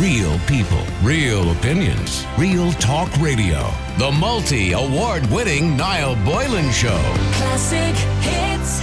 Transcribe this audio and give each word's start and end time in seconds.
Real 0.00 0.38
people, 0.40 0.84
real 1.02 1.52
opinions, 1.52 2.26
real 2.36 2.70
talk 2.72 3.10
radio. 3.16 3.72
The 3.96 4.12
multi 4.12 4.72
award 4.72 5.24
winning 5.30 5.74
Niall 5.74 6.16
Boylan 6.22 6.70
Show. 6.70 7.00
Classic 7.32 7.96
hits. 8.20 8.82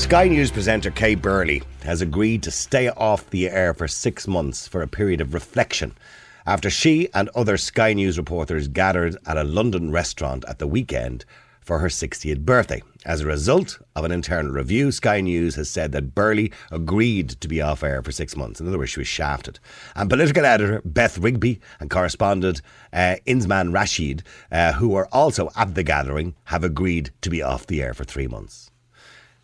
Sky 0.00 0.28
News 0.28 0.50
presenter 0.50 0.90
Kay 0.90 1.14
Burley 1.14 1.62
has 1.82 2.00
agreed 2.00 2.42
to 2.44 2.50
stay 2.50 2.88
off 2.88 3.28
the 3.28 3.50
air 3.50 3.74
for 3.74 3.86
six 3.86 4.26
months 4.26 4.66
for 4.66 4.80
a 4.80 4.88
period 4.88 5.20
of 5.20 5.34
reflection 5.34 5.94
after 6.46 6.70
she 6.70 7.10
and 7.12 7.28
other 7.34 7.58
Sky 7.58 7.92
News 7.92 8.16
reporters 8.16 8.68
gathered 8.68 9.18
at 9.26 9.36
a 9.36 9.44
London 9.44 9.92
restaurant 9.92 10.46
at 10.48 10.58
the 10.58 10.66
weekend 10.66 11.26
for 11.66 11.80
her 11.80 11.88
60th 11.88 12.38
birthday. 12.38 12.80
As 13.04 13.20
a 13.20 13.26
result 13.26 13.80
of 13.96 14.04
an 14.04 14.12
internal 14.12 14.52
review, 14.52 14.92
Sky 14.92 15.20
News 15.20 15.56
has 15.56 15.68
said 15.68 15.90
that 15.92 16.14
Burley 16.14 16.52
agreed 16.70 17.30
to 17.40 17.48
be 17.48 17.60
off 17.60 17.82
air 17.82 18.02
for 18.02 18.12
six 18.12 18.36
months. 18.36 18.60
In 18.60 18.68
other 18.68 18.78
words, 18.78 18.92
she 18.92 19.00
was 19.00 19.08
shafted. 19.08 19.58
And 19.96 20.08
political 20.08 20.44
editor 20.44 20.80
Beth 20.84 21.18
Rigby 21.18 21.60
and 21.80 21.90
correspondent 21.90 22.62
uh, 22.92 23.16
Inzamam 23.26 23.74
Rashid, 23.74 24.22
uh, 24.52 24.74
who 24.74 24.90
were 24.90 25.08
also 25.12 25.50
at 25.56 25.74
the 25.74 25.82
gathering, 25.82 26.36
have 26.44 26.62
agreed 26.62 27.10
to 27.22 27.30
be 27.30 27.42
off 27.42 27.66
the 27.66 27.82
air 27.82 27.94
for 27.94 28.04
three 28.04 28.28
months. 28.28 28.65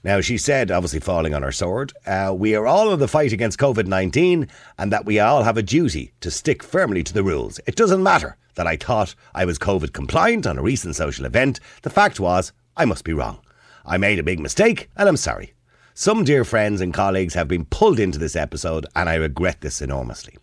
Now, 0.05 0.21
she 0.21 0.37
said, 0.37 0.73
obviously 0.73 0.99
falling 0.99 1.33
on 1.33 1.43
her 1.43 1.53
sword, 1.53 1.93
uh, 2.07 2.35
we 2.37 2.57
are 2.57 2.67
all 2.67 2.93
in 2.93 2.99
the 2.99 3.07
fight 3.07 3.33
against 3.33 3.59
COVID 3.59 3.87
19 3.87 4.49
and 4.77 4.93
that 4.93 5.07
we 5.07 5.21
all 5.21 5.45
have 5.45 5.57
a 5.57 5.63
duty 5.63 6.13
to 6.21 6.31
stick 6.31 6.65
firmly 6.65 7.05
to 7.05 7.13
the 7.13 7.23
rules. 7.23 7.61
It 7.67 7.77
doesn't 7.77 8.03
matter 8.03 8.37
that 8.57 8.67
I 8.67 8.77
thought 8.77 9.15
I 9.33 9.45
was 9.45 9.61
COVID 9.61 9.93
compliant 9.93 10.47
on 10.47 10.59
a 10.59 10.63
recent 10.63 10.97
social 10.97 11.25
event. 11.25 11.61
The 11.83 11.91
fact 11.91 12.19
was, 12.19 12.53
I 12.77 12.85
must 12.85 13.05
be 13.05 13.13
wrong. 13.13 13.41
I 13.87 13.97
made 13.97 14.19
a 14.19 14.25
big 14.25 14.41
mistake 14.41 14.91
and 14.97 15.09
I'm 15.09 15.17
sorry. 15.17 15.55
Some 15.95 16.25
dear 16.25 16.45
friends 16.45 16.81
and 16.81 16.93
colleagues 16.93 17.35
have 17.35 17.49
been 17.49 17.67
pulled 17.67 18.01
into 18.01 18.19
this 18.19 18.35
episode 18.35 18.87
and 18.97 19.09
I 19.09 19.15
regret 19.15 19.61
this 19.61 19.81
enormously. 19.81 20.37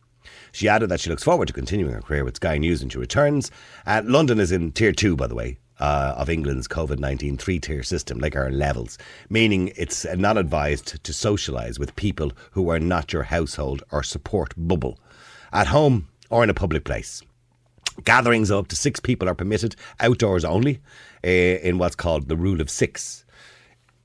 She 0.53 0.69
added 0.69 0.89
that 0.89 1.01
she 1.01 1.09
looks 1.09 1.23
forward 1.23 1.47
to 1.47 1.53
continuing 1.53 1.93
her 1.93 2.01
career 2.01 2.23
with 2.23 2.37
Sky 2.37 2.57
News 2.57 2.81
when 2.81 2.89
she 2.89 2.97
returns. 2.97 3.51
Uh, 3.85 4.01
London 4.05 4.39
is 4.39 4.51
in 4.51 4.71
tier 4.71 4.93
two, 4.93 5.15
by 5.15 5.27
the 5.27 5.35
way, 5.35 5.57
uh, 5.79 6.13
of 6.17 6.29
England's 6.29 6.67
COVID 6.67 6.99
19 6.99 7.37
three 7.37 7.59
tier 7.59 7.83
system, 7.83 8.19
like 8.19 8.35
our 8.35 8.51
levels, 8.51 8.97
meaning 9.29 9.71
it's 9.75 10.05
not 10.15 10.37
advised 10.37 11.03
to 11.03 11.11
socialise 11.11 11.79
with 11.79 11.95
people 11.95 12.31
who 12.51 12.69
are 12.69 12.79
not 12.79 13.13
your 13.13 13.23
household 13.23 13.83
or 13.91 14.03
support 14.03 14.53
bubble, 14.57 14.99
at 15.51 15.67
home 15.67 16.07
or 16.29 16.43
in 16.43 16.49
a 16.49 16.53
public 16.53 16.83
place. 16.83 17.21
Gatherings 18.03 18.49
of 18.49 18.59
up 18.59 18.67
to 18.69 18.75
six 18.75 18.99
people 18.99 19.27
are 19.27 19.35
permitted 19.35 19.75
outdoors 19.99 20.45
only 20.45 20.79
uh, 21.23 21.27
in 21.27 21.77
what's 21.77 21.95
called 21.95 22.27
the 22.27 22.37
rule 22.37 22.61
of 22.61 22.69
six. 22.69 23.25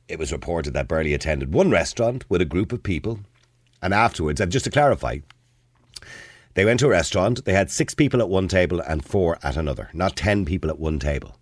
It 0.08 0.18
was 0.18 0.32
reported 0.32 0.74
that 0.74 0.88
Burley 0.88 1.14
attended 1.14 1.54
one 1.54 1.70
restaurant 1.70 2.28
with 2.28 2.40
a 2.40 2.46
group 2.46 2.72
of 2.72 2.82
people, 2.82 3.20
and 3.80 3.94
afterwards, 3.94 4.40
and 4.40 4.52
just 4.52 4.64
to 4.64 4.70
clarify, 4.70 5.18
they 6.54 6.64
went 6.64 6.80
to 6.80 6.86
a 6.86 6.90
restaurant, 6.90 7.44
they 7.44 7.52
had 7.52 7.70
six 7.70 7.94
people 7.94 8.20
at 8.20 8.28
one 8.28 8.48
table 8.48 8.80
and 8.80 9.04
four 9.04 9.38
at 9.42 9.56
another, 9.56 9.90
not 9.92 10.16
ten 10.16 10.44
people 10.44 10.70
at 10.70 10.78
one 10.78 10.98
table. 10.98 11.36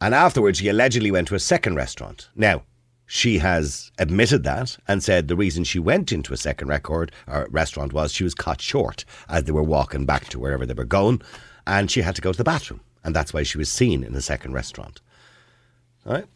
And 0.00 0.14
afterwards, 0.14 0.58
she 0.58 0.68
allegedly 0.68 1.10
went 1.10 1.28
to 1.28 1.34
a 1.34 1.40
second 1.40 1.74
restaurant. 1.74 2.28
Now, 2.36 2.62
she 3.06 3.38
has 3.38 3.90
admitted 3.98 4.44
that 4.44 4.76
and 4.86 5.02
said 5.02 5.28
the 5.28 5.36
reason 5.36 5.64
she 5.64 5.78
went 5.78 6.12
into 6.12 6.34
a 6.34 6.36
second 6.36 6.68
record 6.68 7.10
or 7.26 7.48
restaurant 7.50 7.92
was 7.92 8.12
she 8.12 8.22
was 8.22 8.34
caught 8.34 8.60
short 8.60 9.04
as 9.28 9.44
they 9.44 9.52
were 9.52 9.62
walking 9.62 10.04
back 10.04 10.28
to 10.28 10.38
wherever 10.38 10.66
they 10.66 10.74
were 10.74 10.84
going, 10.84 11.22
and 11.66 11.90
she 11.90 12.02
had 12.02 12.14
to 12.16 12.22
go 12.22 12.32
to 12.32 12.38
the 12.38 12.44
bathroom, 12.44 12.80
and 13.02 13.16
that's 13.16 13.32
why 13.32 13.42
she 13.42 13.58
was 13.58 13.72
seen 13.72 14.04
in 14.04 14.12
the 14.12 14.20
second 14.20 14.52
restaurant. 14.52 15.00
All 16.06 16.12
right. 16.12 16.26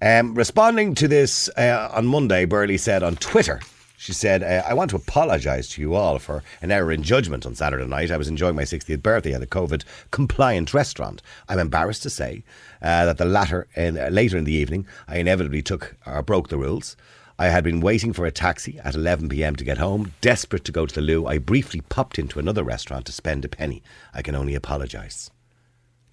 Um, 0.00 0.34
responding 0.34 0.94
to 0.94 1.08
this 1.08 1.50
uh, 1.56 1.90
on 1.92 2.06
Monday, 2.06 2.44
Burley 2.44 2.78
said 2.78 3.02
on 3.02 3.16
Twitter 3.16 3.60
she 4.00 4.14
said, 4.14 4.42
uh, 4.42 4.66
I 4.66 4.72
want 4.72 4.88
to 4.90 4.96
apologise 4.96 5.68
to 5.68 5.82
you 5.82 5.94
all 5.94 6.18
for 6.18 6.42
an 6.62 6.70
error 6.70 6.90
in 6.90 7.02
judgment 7.02 7.44
on 7.44 7.54
Saturday 7.54 7.84
night. 7.84 8.10
I 8.10 8.16
was 8.16 8.28
enjoying 8.28 8.56
my 8.56 8.62
60th 8.62 9.02
birthday 9.02 9.34
at 9.34 9.42
a 9.42 9.46
COVID 9.46 9.84
compliant 10.10 10.72
restaurant. 10.72 11.20
I'm 11.50 11.58
embarrassed 11.58 12.02
to 12.04 12.10
say 12.10 12.42
uh, 12.80 13.04
that 13.04 13.18
the 13.18 13.26
latter, 13.26 13.68
in, 13.76 13.98
uh, 13.98 14.08
later 14.08 14.38
in 14.38 14.44
the 14.44 14.54
evening, 14.54 14.86
I 15.06 15.18
inevitably 15.18 15.60
took 15.60 15.96
or 16.06 16.22
broke 16.22 16.48
the 16.48 16.56
rules. 16.56 16.96
I 17.38 17.48
had 17.48 17.62
been 17.62 17.80
waiting 17.80 18.14
for 18.14 18.24
a 18.24 18.30
taxi 18.30 18.78
at 18.82 18.94
11 18.94 19.28
pm 19.28 19.54
to 19.56 19.64
get 19.64 19.76
home. 19.76 20.14
Desperate 20.22 20.64
to 20.64 20.72
go 20.72 20.86
to 20.86 20.94
the 20.94 21.02
loo, 21.02 21.26
I 21.26 21.36
briefly 21.36 21.82
popped 21.82 22.18
into 22.18 22.38
another 22.38 22.64
restaurant 22.64 23.04
to 23.04 23.12
spend 23.12 23.44
a 23.44 23.50
penny. 23.50 23.82
I 24.14 24.22
can 24.22 24.34
only 24.34 24.54
apologise. 24.54 25.30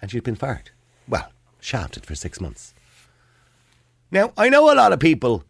And 0.02 0.10
she'd 0.10 0.24
been 0.24 0.36
fired. 0.36 0.72
Well, 1.08 1.32
shafted 1.58 2.04
for 2.04 2.14
six 2.14 2.38
months. 2.38 2.74
Now, 4.10 4.34
I 4.36 4.50
know 4.50 4.70
a 4.70 4.76
lot 4.76 4.92
of 4.92 5.00
people 5.00 5.44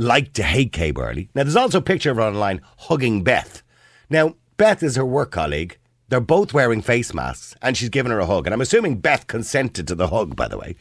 like 0.00 0.32
to 0.32 0.42
hate 0.42 0.72
Kay 0.72 0.92
Burley. 0.92 1.28
Now, 1.34 1.42
there's 1.42 1.56
also 1.56 1.78
a 1.78 1.82
picture 1.82 2.10
of 2.10 2.16
her 2.16 2.22
online 2.22 2.62
hugging 2.78 3.22
Beth. 3.22 3.62
Now, 4.08 4.34
Beth 4.56 4.82
is 4.82 4.96
her 4.96 5.04
work 5.04 5.30
colleague. 5.30 5.76
They're 6.08 6.20
both 6.20 6.54
wearing 6.54 6.80
face 6.80 7.12
masks, 7.12 7.54
and 7.60 7.76
she's 7.76 7.90
giving 7.90 8.10
her 8.10 8.18
a 8.18 8.26
hug. 8.26 8.46
And 8.46 8.54
I'm 8.54 8.62
assuming 8.62 9.00
Beth 9.00 9.26
consented 9.26 9.86
to 9.88 9.94
the 9.94 10.08
hug, 10.08 10.34
by 10.34 10.48
the 10.48 10.56
way. 10.56 10.74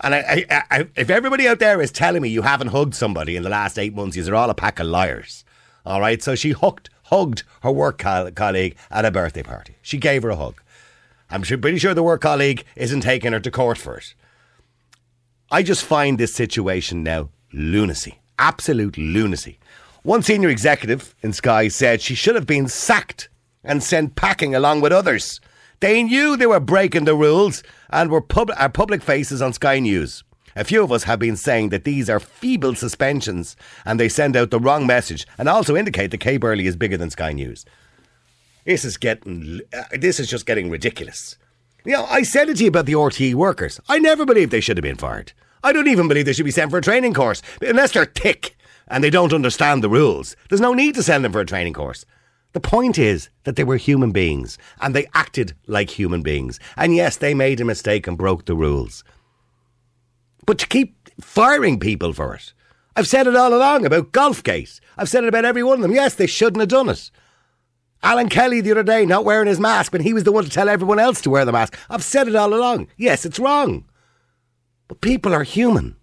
And 0.00 0.14
I, 0.14 0.46
I, 0.50 0.62
I, 0.70 0.88
if 0.96 1.10
everybody 1.10 1.46
out 1.46 1.58
there 1.58 1.82
is 1.82 1.92
telling 1.92 2.22
me 2.22 2.30
you 2.30 2.42
haven't 2.42 2.68
hugged 2.68 2.94
somebody 2.94 3.36
in 3.36 3.42
the 3.42 3.50
last 3.50 3.78
eight 3.78 3.94
months, 3.94 4.16
you're 4.16 4.34
all 4.34 4.48
a 4.48 4.54
pack 4.54 4.80
of 4.80 4.86
liars. 4.86 5.44
All 5.84 6.00
right, 6.00 6.22
so 6.22 6.34
she 6.34 6.52
hugged, 6.52 6.88
hugged 7.04 7.42
her 7.62 7.70
work 7.70 7.98
co- 7.98 8.30
colleague 8.34 8.76
at 8.90 9.04
a 9.04 9.10
birthday 9.10 9.42
party. 9.42 9.76
She 9.82 9.98
gave 9.98 10.22
her 10.22 10.30
a 10.30 10.36
hug. 10.36 10.62
I'm 11.28 11.42
pretty 11.42 11.78
sure 11.78 11.92
the 11.92 12.02
work 12.02 12.22
colleague 12.22 12.64
isn't 12.74 13.02
taking 13.02 13.32
her 13.32 13.40
to 13.40 13.50
court 13.50 13.76
for 13.76 13.98
it. 13.98 14.14
I 15.50 15.62
just 15.62 15.84
find 15.84 16.16
this 16.16 16.34
situation 16.34 17.02
now 17.02 17.28
lunacy 17.52 18.21
absolute 18.38 18.96
lunacy. 18.98 19.58
One 20.02 20.22
senior 20.22 20.48
executive 20.48 21.14
in 21.22 21.32
Sky 21.32 21.68
said 21.68 22.00
she 22.00 22.14
should 22.14 22.34
have 22.34 22.46
been 22.46 22.68
sacked 22.68 23.28
and 23.62 23.82
sent 23.82 24.16
packing 24.16 24.54
along 24.54 24.80
with 24.80 24.92
others. 24.92 25.40
They 25.80 26.02
knew 26.02 26.36
they 26.36 26.46
were 26.46 26.60
breaking 26.60 27.04
the 27.04 27.14
rules 27.14 27.62
and 27.90 28.10
were 28.10 28.20
pub- 28.20 28.50
are 28.56 28.68
public 28.68 29.02
faces 29.02 29.40
on 29.42 29.52
Sky 29.52 29.78
News. 29.78 30.24
A 30.54 30.64
few 30.64 30.82
of 30.82 30.92
us 30.92 31.04
have 31.04 31.18
been 31.18 31.36
saying 31.36 31.70
that 31.70 31.84
these 31.84 32.10
are 32.10 32.20
feeble 32.20 32.74
suspensions 32.74 33.56
and 33.84 33.98
they 33.98 34.08
send 34.08 34.36
out 34.36 34.50
the 34.50 34.60
wrong 34.60 34.86
message 34.86 35.26
and 35.38 35.48
also 35.48 35.76
indicate 35.76 36.10
that 36.10 36.18
Kay 36.18 36.36
Burley 36.36 36.66
is 36.66 36.76
bigger 36.76 36.96
than 36.96 37.10
Sky 37.10 37.32
News. 37.32 37.64
This 38.64 38.84
is 38.84 38.96
getting, 38.96 39.60
uh, 39.72 39.84
this 39.92 40.20
is 40.20 40.28
just 40.28 40.46
getting 40.46 40.70
ridiculous. 40.70 41.36
You 41.84 41.92
know, 41.92 42.04
I 42.04 42.22
said 42.22 42.48
it 42.48 42.58
to 42.58 42.64
you 42.64 42.68
about 42.68 42.86
the 42.86 42.92
RTE 42.92 43.34
workers. 43.34 43.80
I 43.88 43.98
never 43.98 44.24
believed 44.24 44.52
they 44.52 44.60
should 44.60 44.76
have 44.76 44.82
been 44.82 44.96
fired. 44.96 45.32
I 45.62 45.72
don't 45.72 45.88
even 45.88 46.08
believe 46.08 46.26
they 46.26 46.32
should 46.32 46.44
be 46.44 46.50
sent 46.50 46.70
for 46.70 46.78
a 46.78 46.82
training 46.82 47.14
course 47.14 47.42
unless 47.60 47.92
they're 47.92 48.04
thick 48.04 48.56
and 48.88 49.02
they 49.02 49.10
don't 49.10 49.32
understand 49.32 49.82
the 49.82 49.88
rules. 49.88 50.36
There's 50.48 50.60
no 50.60 50.74
need 50.74 50.94
to 50.96 51.02
send 51.02 51.24
them 51.24 51.32
for 51.32 51.40
a 51.40 51.46
training 51.46 51.72
course. 51.74 52.04
The 52.52 52.60
point 52.60 52.98
is 52.98 53.30
that 53.44 53.56
they 53.56 53.64
were 53.64 53.76
human 53.76 54.12
beings 54.12 54.58
and 54.80 54.94
they 54.94 55.08
acted 55.14 55.54
like 55.66 55.90
human 55.90 56.22
beings. 56.22 56.60
And 56.76 56.94
yes, 56.94 57.16
they 57.16 57.32
made 57.32 57.60
a 57.60 57.64
mistake 57.64 58.06
and 58.06 58.18
broke 58.18 58.44
the 58.44 58.54
rules. 58.54 59.04
But 60.44 60.58
to 60.58 60.66
keep 60.66 61.10
firing 61.20 61.78
people 61.78 62.12
for 62.12 62.34
it, 62.34 62.52
I've 62.94 63.08
said 63.08 63.26
it 63.26 63.36
all 63.36 63.54
along 63.54 63.86
about 63.86 64.12
Golfgate. 64.12 64.80
I've 64.98 65.08
said 65.08 65.24
it 65.24 65.28
about 65.28 65.46
every 65.46 65.62
one 65.62 65.76
of 65.76 65.82
them. 65.82 65.92
Yes, 65.92 66.14
they 66.14 66.26
shouldn't 66.26 66.60
have 66.60 66.68
done 66.68 66.90
it. 66.90 67.10
Alan 68.02 68.28
Kelly 68.28 68.60
the 68.60 68.72
other 68.72 68.82
day 68.82 69.06
not 69.06 69.24
wearing 69.24 69.46
his 69.46 69.60
mask 69.60 69.92
when 69.92 70.02
he 70.02 70.12
was 70.12 70.24
the 70.24 70.32
one 70.32 70.44
to 70.44 70.50
tell 70.50 70.68
everyone 70.68 70.98
else 70.98 71.20
to 71.22 71.30
wear 71.30 71.44
the 71.44 71.52
mask. 71.52 71.78
I've 71.88 72.04
said 72.04 72.28
it 72.28 72.34
all 72.34 72.52
along. 72.52 72.88
Yes, 72.96 73.24
it's 73.24 73.38
wrong. 73.38 73.84
But 74.92 75.00
people 75.00 75.32
are 75.32 75.42
human. 75.42 75.96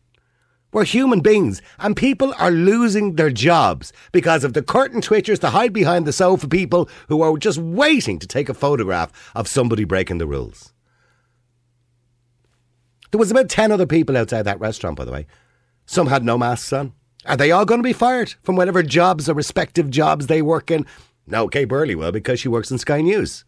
We're 0.73 0.83
human 0.83 1.19
beings, 1.19 1.61
and 1.77 1.95
people 1.95 2.33
are 2.39 2.49
losing 2.49 3.17
their 3.17 3.29
jobs 3.29 3.93
because 4.11 4.43
of 4.43 4.53
the 4.53 4.63
curtain 4.63 4.99
twitchers 4.99 5.37
to 5.41 5.51
hide 5.51 5.73
behind 5.73 6.07
the 6.07 6.11
sofa 6.11 6.47
people 6.47 6.89
who 7.07 7.21
are 7.21 7.37
just 7.37 7.59
waiting 7.59 8.17
to 8.17 8.25
take 8.25 8.49
a 8.49 8.55
photograph 8.55 9.11
of 9.35 9.47
somebody 9.47 9.83
breaking 9.83 10.17
the 10.17 10.25
rules. 10.25 10.73
There 13.11 13.19
was 13.19 13.29
about 13.29 13.47
10 13.47 13.71
other 13.71 13.85
people 13.85 14.17
outside 14.17 14.41
that 14.41 14.59
restaurant, 14.59 14.97
by 14.97 15.05
the 15.05 15.11
way. 15.11 15.27
Some 15.85 16.07
had 16.07 16.23
no 16.23 16.35
masks 16.35 16.73
on. 16.73 16.93
Are 17.27 17.37
they 17.37 17.51
all 17.51 17.65
going 17.65 17.81
to 17.81 17.87
be 17.87 17.93
fired 17.93 18.33
from 18.41 18.55
whatever 18.55 18.81
jobs 18.81 19.29
or 19.29 19.35
respective 19.35 19.91
jobs 19.91 20.25
they 20.25 20.41
work 20.41 20.71
in? 20.71 20.87
No, 21.27 21.47
Kay 21.47 21.65
Burley 21.65 21.93
will 21.93 22.11
because 22.11 22.39
she 22.39 22.49
works 22.49 22.71
in 22.71 22.79
Sky 22.79 23.01
News. 23.01 23.45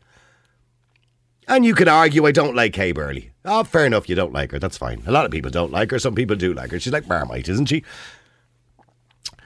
And 1.48 1.66
you 1.66 1.74
could 1.74 1.88
argue 1.88 2.26
I 2.26 2.32
don't 2.32 2.56
like 2.56 2.74
Kay 2.74 2.92
Burley. 2.92 3.32
Oh, 3.44 3.64
fair 3.64 3.86
enough, 3.86 4.08
you 4.08 4.16
don't 4.16 4.34
like 4.34 4.52
her. 4.52 4.60
That's 4.60 4.78
fine. 4.78 5.04
A 5.06 5.12
lot 5.12 5.26
of 5.26 5.32
people 5.32 5.52
don't 5.52 5.72
like 5.72 5.92
her. 5.92 6.00
Some 6.00 6.16
people 6.16 6.36
do 6.36 6.54
like 6.54 6.72
her. 6.72 6.80
She's 6.80 6.94
like 6.94 7.08
Marmite, 7.08 7.50
isn't 7.50 7.68
she? 7.68 7.84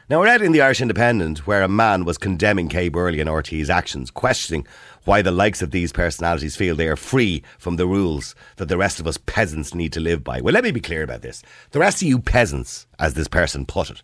Now, 0.07 0.21
I 0.21 0.25
read 0.25 0.43
in 0.43 0.51
the 0.51 0.61
Irish 0.61 0.81
Independent 0.81 1.47
where 1.47 1.63
a 1.63 1.67
man 1.67 2.05
was 2.05 2.19
condemning 2.19 2.69
Kay 2.69 2.89
Burley 2.89 3.19
and 3.19 3.27
RTE's 3.27 3.71
actions, 3.71 4.11
questioning 4.11 4.67
why 5.05 5.23
the 5.23 5.31
likes 5.31 5.63
of 5.63 5.71
these 5.71 5.91
personalities 5.91 6.55
feel 6.55 6.75
they 6.75 6.87
are 6.87 6.95
free 6.95 7.41
from 7.57 7.77
the 7.77 7.87
rules 7.87 8.35
that 8.57 8.67
the 8.67 8.77
rest 8.77 8.99
of 8.99 9.07
us 9.07 9.17
peasants 9.17 9.73
need 9.73 9.91
to 9.93 9.99
live 9.99 10.23
by. 10.23 10.41
Well, 10.41 10.53
let 10.53 10.63
me 10.63 10.69
be 10.69 10.79
clear 10.79 11.01
about 11.01 11.23
this. 11.23 11.41
The 11.71 11.79
rest 11.79 12.03
of 12.03 12.07
you 12.07 12.19
peasants, 12.19 12.85
as 12.99 13.15
this 13.15 13.27
person 13.27 13.65
put 13.65 13.89
it, 13.89 14.03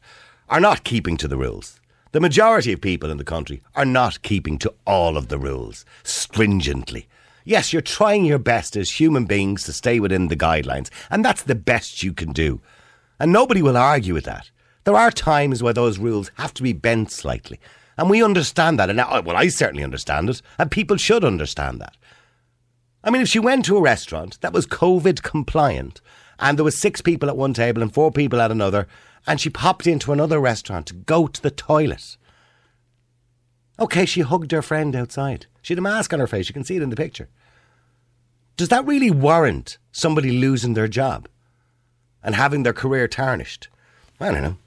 are 0.50 0.60
not 0.60 0.84
keeping 0.84 1.18
to 1.18 1.28
the 1.28 1.38
rules. 1.38 1.80
The 2.14 2.20
majority 2.20 2.74
of 2.74 2.82
people 2.82 3.12
in 3.12 3.18
the 3.18 3.24
country 3.24 3.62
are 3.76 3.86
not 3.86 4.24
keeping 4.24 4.58
to 4.60 4.74
all 4.88 5.18
of 5.18 5.28
the 5.28 5.38
rules 5.38 5.86
stringently. 6.04 7.08
Yes, 7.44 7.74
you're 7.74 7.82
trying 7.82 8.26
your 8.26 8.40
best 8.40 8.76
as 8.76 9.00
human 9.00 9.26
beings 9.26 9.64
to 9.64 9.74
stay 9.74 10.00
within 10.00 10.28
the 10.28 10.36
guidelines, 10.36 10.90
and 11.10 11.26
that's 11.26 11.44
the 11.44 11.56
best 11.56 12.04
you 12.04 12.14
can 12.14 12.32
do. 12.32 12.62
And 13.20 13.32
nobody 13.32 13.62
will 13.62 13.78
argue 13.78 14.14
with 14.14 14.26
that. 14.26 14.50
There 14.84 14.96
are 14.96 15.12
times 15.12 15.62
where 15.62 15.74
those 15.74 16.00
rules 16.00 16.32
have 16.36 16.54
to 16.56 16.64
be 16.64 16.74
bent 16.74 17.12
slightly. 17.12 17.60
And 17.98 18.10
we 18.10 18.24
understand 18.24 18.80
that. 18.80 18.90
And 18.90 18.98
well, 18.98 19.38
I 19.38 19.48
certainly 19.50 19.84
understand 19.84 20.30
it. 20.30 20.42
And 20.58 20.72
people 20.72 20.98
should 20.98 21.24
understand 21.24 21.80
that. 21.82 21.98
I 23.04 23.12
mean, 23.12 23.22
if 23.22 23.28
she 23.28 23.40
went 23.40 23.66
to 23.66 23.78
a 23.78 23.82
restaurant 23.82 24.40
that 24.42 24.54
was 24.54 24.66
COVID 24.66 25.22
compliant 25.22 26.02
and 26.40 26.58
there 26.58 26.64
was 26.64 26.78
six 26.78 27.02
people 27.02 27.30
at 27.30 27.38
one 27.38 27.54
table 27.54 27.82
and 27.82 27.94
four 27.94 28.12
people 28.12 28.42
at 28.42 28.52
another, 28.52 28.88
and 29.28 29.40
she 29.40 29.50
popped 29.52 29.86
into 29.86 30.12
another 30.12 30.40
restaurant 30.40 30.88
to 30.88 30.96
go 30.96 31.28
to 31.28 31.42
the 31.42 31.52
toilet. 31.52 32.18
Okay, 33.80 34.06
she 34.06 34.22
hugged 34.22 34.52
her 34.52 34.64
friend 34.64 34.96
outside. 34.96 35.46
She 35.62 35.74
had 35.74 35.80
a 35.80 35.82
mask 35.82 36.14
on 36.14 36.20
her 36.20 36.28
face. 36.28 36.48
You 36.48 36.54
can 36.54 36.64
see 36.64 36.76
it 36.76 36.82
in 36.82 36.90
the 36.90 36.96
picture. 36.96 37.30
Does 38.58 38.70
that 38.70 38.86
really 38.86 39.12
warrant 39.12 39.78
somebody 39.92 40.32
losing 40.32 40.74
their 40.74 40.88
job 40.88 41.28
and 42.24 42.36
having 42.36 42.64
their 42.64 42.74
career 42.74 43.08
tarnished? 43.08 43.70
I 44.20 44.32
don't 44.32 44.44
know. 44.44 44.58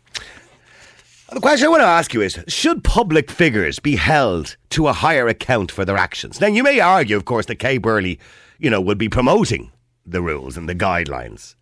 The 1.32 1.40
question 1.40 1.66
I 1.66 1.70
want 1.70 1.82
to 1.82 1.86
ask 1.86 2.14
you 2.14 2.20
is 2.20 2.38
Should 2.46 2.84
public 2.84 3.30
figures 3.30 3.78
be 3.78 3.96
held 3.96 4.56
to 4.70 4.86
a 4.86 4.92
higher 4.92 5.26
account 5.26 5.72
for 5.72 5.84
their 5.84 5.96
actions? 5.96 6.40
Now, 6.40 6.46
you 6.46 6.62
may 6.62 6.80
argue, 6.80 7.16
of 7.16 7.24
course, 7.24 7.46
that 7.46 7.56
Kay 7.56 7.78
Burley, 7.78 8.20
you 8.58 8.70
know, 8.70 8.80
would 8.80 8.98
be 8.98 9.08
promoting 9.08 9.72
the 10.06 10.22
rules 10.22 10.56
and 10.56 10.68
the 10.68 10.74
guidelines. 10.74 11.56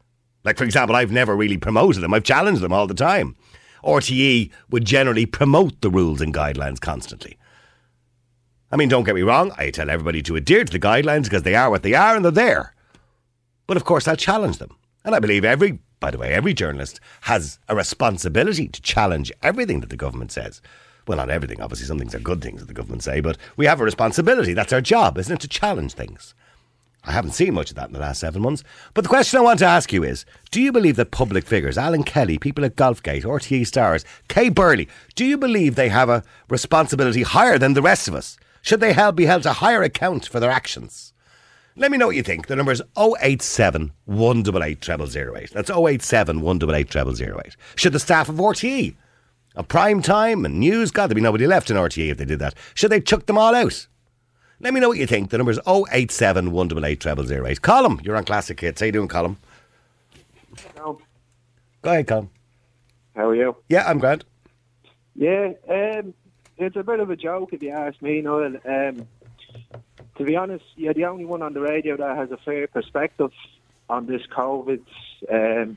Like, 0.44 0.58
for 0.58 0.64
example, 0.64 0.96
I've 0.96 1.12
never 1.12 1.36
really 1.36 1.56
promoted 1.56 2.02
them, 2.02 2.12
I've 2.12 2.24
challenged 2.24 2.60
them 2.60 2.72
all 2.72 2.86
the 2.86 2.94
time. 2.94 3.36
RTE 3.84 4.50
would 4.70 4.84
generally 4.84 5.26
promote 5.26 5.80
the 5.80 5.90
rules 5.90 6.20
and 6.20 6.34
guidelines 6.34 6.80
constantly. 6.80 7.36
I 8.72 8.76
mean, 8.76 8.88
don't 8.88 9.04
get 9.04 9.14
me 9.14 9.20
wrong, 9.22 9.52
I 9.58 9.70
tell 9.70 9.90
everybody 9.90 10.22
to 10.22 10.36
adhere 10.36 10.64
to 10.64 10.72
the 10.72 10.80
guidelines 10.80 11.24
because 11.24 11.42
they 11.42 11.54
are 11.54 11.68
what 11.68 11.82
they 11.82 11.92
are 11.92 12.16
and 12.16 12.24
they're 12.24 12.32
there. 12.32 12.74
But 13.66 13.76
of 13.76 13.84
course, 13.84 14.08
I'll 14.08 14.16
challenge 14.16 14.56
them. 14.56 14.76
And 15.04 15.14
I 15.14 15.18
believe 15.18 15.44
every, 15.44 15.78
by 16.00 16.10
the 16.10 16.16
way, 16.16 16.32
every 16.32 16.54
journalist 16.54 16.98
has 17.22 17.58
a 17.68 17.76
responsibility 17.76 18.68
to 18.68 18.80
challenge 18.80 19.30
everything 19.42 19.80
that 19.80 19.90
the 19.90 19.96
government 19.96 20.32
says. 20.32 20.62
Well, 21.06 21.18
not 21.18 21.28
everything, 21.28 21.60
obviously, 21.60 21.86
some 21.86 21.98
things 21.98 22.14
are 22.14 22.20
good 22.20 22.40
things 22.40 22.60
that 22.60 22.66
the 22.66 22.72
government 22.72 23.02
say, 23.02 23.20
but 23.20 23.36
we 23.56 23.66
have 23.66 23.80
a 23.80 23.84
responsibility. 23.84 24.54
That's 24.54 24.72
our 24.72 24.80
job, 24.80 25.18
isn't 25.18 25.34
it, 25.34 25.40
to 25.40 25.48
challenge 25.48 25.92
things. 25.92 26.34
I 27.04 27.12
haven't 27.12 27.32
seen 27.32 27.54
much 27.54 27.70
of 27.70 27.76
that 27.76 27.88
in 27.88 27.92
the 27.92 27.98
last 27.98 28.20
seven 28.20 28.40
months. 28.40 28.62
But 28.94 29.02
the 29.02 29.08
question 29.08 29.38
I 29.38 29.42
want 29.42 29.58
to 29.58 29.66
ask 29.66 29.92
you 29.92 30.04
is 30.04 30.24
Do 30.50 30.62
you 30.62 30.72
believe 30.72 30.96
that 30.96 31.10
public 31.10 31.44
figures, 31.44 31.76
Alan 31.76 32.04
Kelly, 32.04 32.38
people 32.38 32.64
at 32.64 32.76
Golfgate, 32.76 33.24
RTE 33.24 33.66
stars, 33.66 34.04
Kay 34.28 34.48
Burley, 34.48 34.88
do 35.14 35.24
you 35.24 35.36
believe 35.36 35.74
they 35.74 35.88
have 35.88 36.08
a 36.08 36.22
responsibility 36.48 37.22
higher 37.22 37.58
than 37.58 37.74
the 37.74 37.82
rest 37.82 38.06
of 38.06 38.14
us? 38.14 38.38
Should 38.62 38.80
they 38.80 38.94
be 39.14 39.26
held 39.26 39.42
to 39.42 39.52
higher 39.52 39.82
account 39.82 40.26
for 40.26 40.40
their 40.40 40.50
actions? 40.50 41.12
Let 41.74 41.90
me 41.90 41.98
know 41.98 42.06
what 42.06 42.16
you 42.16 42.22
think. 42.22 42.46
The 42.46 42.56
number 42.56 42.72
is 42.72 42.82
087 42.96 43.92
188 44.04 44.84
0008. 44.84 45.50
That's 45.52 45.70
087 45.70 46.40
188 46.40 47.16
0008. 47.16 47.56
Should 47.76 47.92
the 47.92 47.98
staff 47.98 48.28
of 48.28 48.36
RTE, 48.36 48.94
a 49.56 49.62
prime 49.62 50.00
time 50.02 50.44
and 50.44 50.60
news, 50.60 50.90
God, 50.90 51.08
there'd 51.08 51.16
be 51.16 51.22
nobody 51.22 51.46
left 51.46 51.70
in 51.70 51.76
RTE 51.76 52.10
if 52.10 52.18
they 52.18 52.24
did 52.24 52.38
that. 52.38 52.54
Should 52.74 52.90
they 52.90 53.00
chuck 53.00 53.26
them 53.26 53.38
all 53.38 53.54
out? 53.54 53.86
Let 54.60 54.74
me 54.74 54.80
know 54.80 54.88
what 54.88 54.98
you 54.98 55.06
think. 55.06 55.30
The 55.30 55.38
number 55.38 55.50
is 55.50 55.60
087 55.66 56.52
188 56.52 57.02
0008. 57.02 57.62
Colin, 57.62 58.00
you're 58.04 58.16
on 58.16 58.24
Classic 58.24 58.58
Hits. 58.60 58.80
How 58.80 58.86
you 58.86 58.92
doing, 58.92 59.08
Colin? 59.08 59.36
Hello. 60.76 61.00
Go 61.80 61.90
ahead, 61.90 62.06
Colin. 62.06 62.30
How 63.16 63.28
are 63.30 63.34
you? 63.34 63.56
Yeah, 63.68 63.88
I'm 63.88 63.98
grand. 63.98 64.24
Yeah, 65.16 65.52
um, 65.68 66.14
it's 66.58 66.76
a 66.76 66.82
bit 66.82 67.00
of 67.00 67.10
a 67.10 67.16
joke 67.16 67.52
if 67.52 67.62
you 67.62 67.70
ask 67.70 68.00
me, 68.02 68.20
Noel. 68.20 68.56
Um, 68.64 69.06
to 70.16 70.24
be 70.24 70.36
honest, 70.36 70.64
you're 70.76 70.94
the 70.94 71.06
only 71.06 71.24
one 71.24 71.42
on 71.42 71.54
the 71.54 71.60
radio 71.60 71.96
that 71.96 72.16
has 72.16 72.30
a 72.30 72.36
fair 72.36 72.66
perspective 72.66 73.32
on 73.88 74.06
this 74.06 74.22
COVID 74.26 74.82
um, 75.30 75.76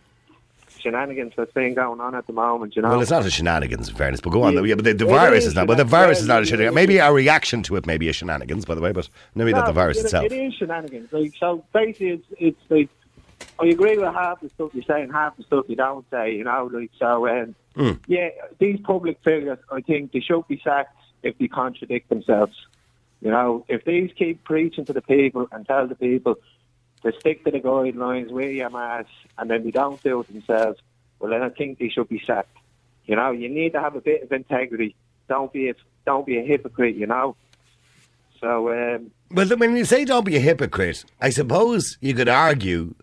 shenanigans 0.80 1.34
that's 1.36 1.52
been 1.54 1.74
going 1.74 2.00
on 2.00 2.16
at 2.16 2.28
the 2.28 2.34
moment. 2.34 2.76
You 2.76 2.82
know, 2.82 2.90
Well, 2.90 3.02
it's 3.02 3.12
not 3.12 3.26
a 3.26 3.32
shenanigans, 3.32 3.90
in 3.90 3.96
fairness, 3.96 4.22
but 4.22 4.32
go 4.32 4.44
on. 4.44 4.54
Yeah, 4.54 4.62
Yeah, 4.62 4.76
but 4.76 4.86
the, 4.86 4.94
the 4.94 5.06
virus 5.06 5.44
is 5.44 5.48
is 5.50 5.56
not. 5.56 5.68
But 5.68 5.78
the 5.78 5.84
virus 5.84 6.20
is 6.20 6.28
not 6.28 6.44
a 6.44 6.46
shenanigans. 6.46 6.76
Maybe 6.76 7.00
our 7.00 7.14
reaction 7.14 7.64
to 7.64 7.76
it 7.76 7.86
may 7.86 7.98
be 7.98 8.10
a 8.10 8.14
shenanigans, 8.14 8.66
by 8.66 8.76
the 8.76 8.82
way, 8.82 8.92
but 8.92 9.10
maybe 9.34 9.52
not 9.52 9.62
No, 9.62 9.68
the 9.68 9.74
virus 9.74 9.98
it, 9.98 10.06
itself. 10.06 10.26
It 10.26 10.34
is 10.34 10.54
shenanigans. 10.54 11.12
Like 11.12 11.34
so, 11.40 11.64
basically, 11.74 12.10
it's 12.10 12.28
it's 12.38 12.62
like 12.70 12.90
I 13.60 13.68
agree 13.68 13.98
with 13.98 14.14
half 14.14 14.42
the 14.42 14.50
stuff 14.50 14.74
you 14.74 14.82
say 14.84 15.02
and 15.02 15.12
half 15.12 15.38
the 15.38 15.44
stuff 15.44 15.66
you 15.68 15.76
don't 15.76 16.06
say. 16.10 16.36
You 16.36 16.44
know, 16.44 16.70
like 16.72 16.92
so. 17.00 17.28
Um, 17.28 17.56
Mm. 17.76 18.00
Yeah, 18.08 18.30
these 18.60 18.80
public 18.80 19.20
figures, 19.24 19.60
I 19.72 19.82
think 19.82 20.12
they 20.12 20.22
should 20.22 20.48
be 20.48 20.62
sacked 20.64 20.96
if 21.24 21.38
they 21.38 21.48
contradict 21.48 22.10
themselves. 22.10 22.56
You 23.22 23.32
know, 23.32 23.66
if 23.68 23.84
these 23.86 24.12
keep 24.18 24.44
preaching 24.44 24.86
to 24.86 24.94
the 24.94 25.02
people 25.02 25.48
and 25.52 25.66
tell 25.66 25.88
the 25.88 25.96
people 25.96 26.36
to 27.04 27.12
stick 27.20 27.44
to 27.46 27.52
the 27.52 27.60
guidelines, 27.60 28.32
wear 28.32 28.52
your 28.52 28.70
mask, 28.70 29.10
and 29.38 29.50
then 29.50 29.64
they 29.64 29.72
don't 29.72 30.02
do 30.04 30.22
it 30.22 30.28
themselves, 30.28 30.80
well, 31.20 31.32
then 31.32 31.42
I 31.42 31.50
think 31.50 31.80
they 31.80 31.90
should 31.90 32.10
be 32.10 32.22
sacked. 32.26 32.58
You 33.06 33.16
know, 33.16 33.32
you 33.32 33.50
need 33.50 33.74
to 33.74 33.82
have 33.82 33.96
a 33.96 34.02
bit 34.02 34.24
of 34.24 34.32
integrity. 34.32 34.96
Don't 35.28 35.52
be 35.52 35.70
a, 35.70 35.76
don't 36.06 36.26
be 36.26 36.38
a 36.38 36.44
hypocrite. 36.44 36.96
You 36.96 37.08
know. 37.08 37.36
So 38.40 38.72
um, 38.72 39.12
Well, 39.32 39.48
when 39.58 39.76
you 39.76 39.86
say 39.86 40.06
don't 40.06 40.26
be 40.26 40.36
a 40.36 40.40
hypocrite, 40.40 41.04
I 41.20 41.30
suppose 41.30 41.98
you 42.00 42.14
could 42.14 42.30
argue 42.30 42.96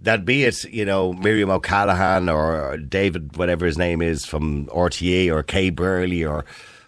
that 0.00 0.24
be 0.24 0.44
it, 0.44 0.64
you 0.64 0.84
know, 0.84 1.12
Miriam 1.12 1.50
O'Callaghan 1.50 2.28
or 2.28 2.76
David, 2.76 3.36
whatever 3.36 3.66
his 3.66 3.78
name 3.78 4.02
is, 4.02 4.24
from 4.24 4.66
RTA 4.66 5.32
or 5.32 5.42
Kay 5.42 5.70
Burley 5.70 6.24
or 6.24 6.44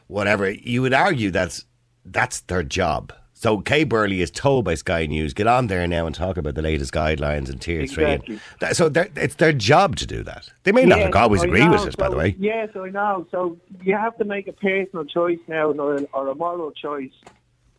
whatever, 0.09 0.51
you 0.51 0.83
would 0.83 0.95
argue 0.95 1.31
that's 1.31 1.65
that's 2.05 2.41
their 2.43 2.63
job. 2.63 3.13
So 3.39 3.59
Kay 3.59 3.85
Burley 3.85 4.23
is 4.23 4.31
told 4.31 4.65
by 4.65 4.75
Sky 4.77 5.05
News, 5.05 5.35
get 5.35 5.47
on 5.47 5.67
there 5.67 5.87
now 5.87 6.07
and 6.07 6.15
talk 6.15 6.39
about 6.39 6.55
the 6.55 6.63
latest 6.63 6.93
guidelines 6.93 7.51
and 7.51 7.61
tier 7.61 7.87
three. 7.87 8.05
Exactly. 8.05 8.35
And 8.35 8.41
that, 8.61 8.77
so 8.77 8.91
it's 9.15 9.35
their 9.35 9.53
job 9.53 9.97
to 9.97 10.07
do 10.07 10.23
that. 10.23 10.49
They 10.63 10.73
may 10.73 10.85
not 10.87 10.99
Yes, 10.99 11.13
always 11.15 11.43
I 11.43 11.45
agree 11.45 11.69
with 11.69 11.83
know. 11.83 11.87
it, 11.87 11.97
by 11.99 12.09
the 12.09 12.17
way. 12.17 12.35
Yes, 12.39 12.71
I 12.75 12.89
know. 12.89 13.27
So 13.31 13.59
you 13.83 13.95
have 13.95 14.17
to 14.19 14.25
make 14.25 14.49
a 14.49 14.53
personal 14.53 15.05
choice 15.05 15.39
now, 15.49 15.71
or, 15.71 16.01
or 16.15 16.29
a 16.29 16.35
moral 16.35 16.71
choice 16.73 17.13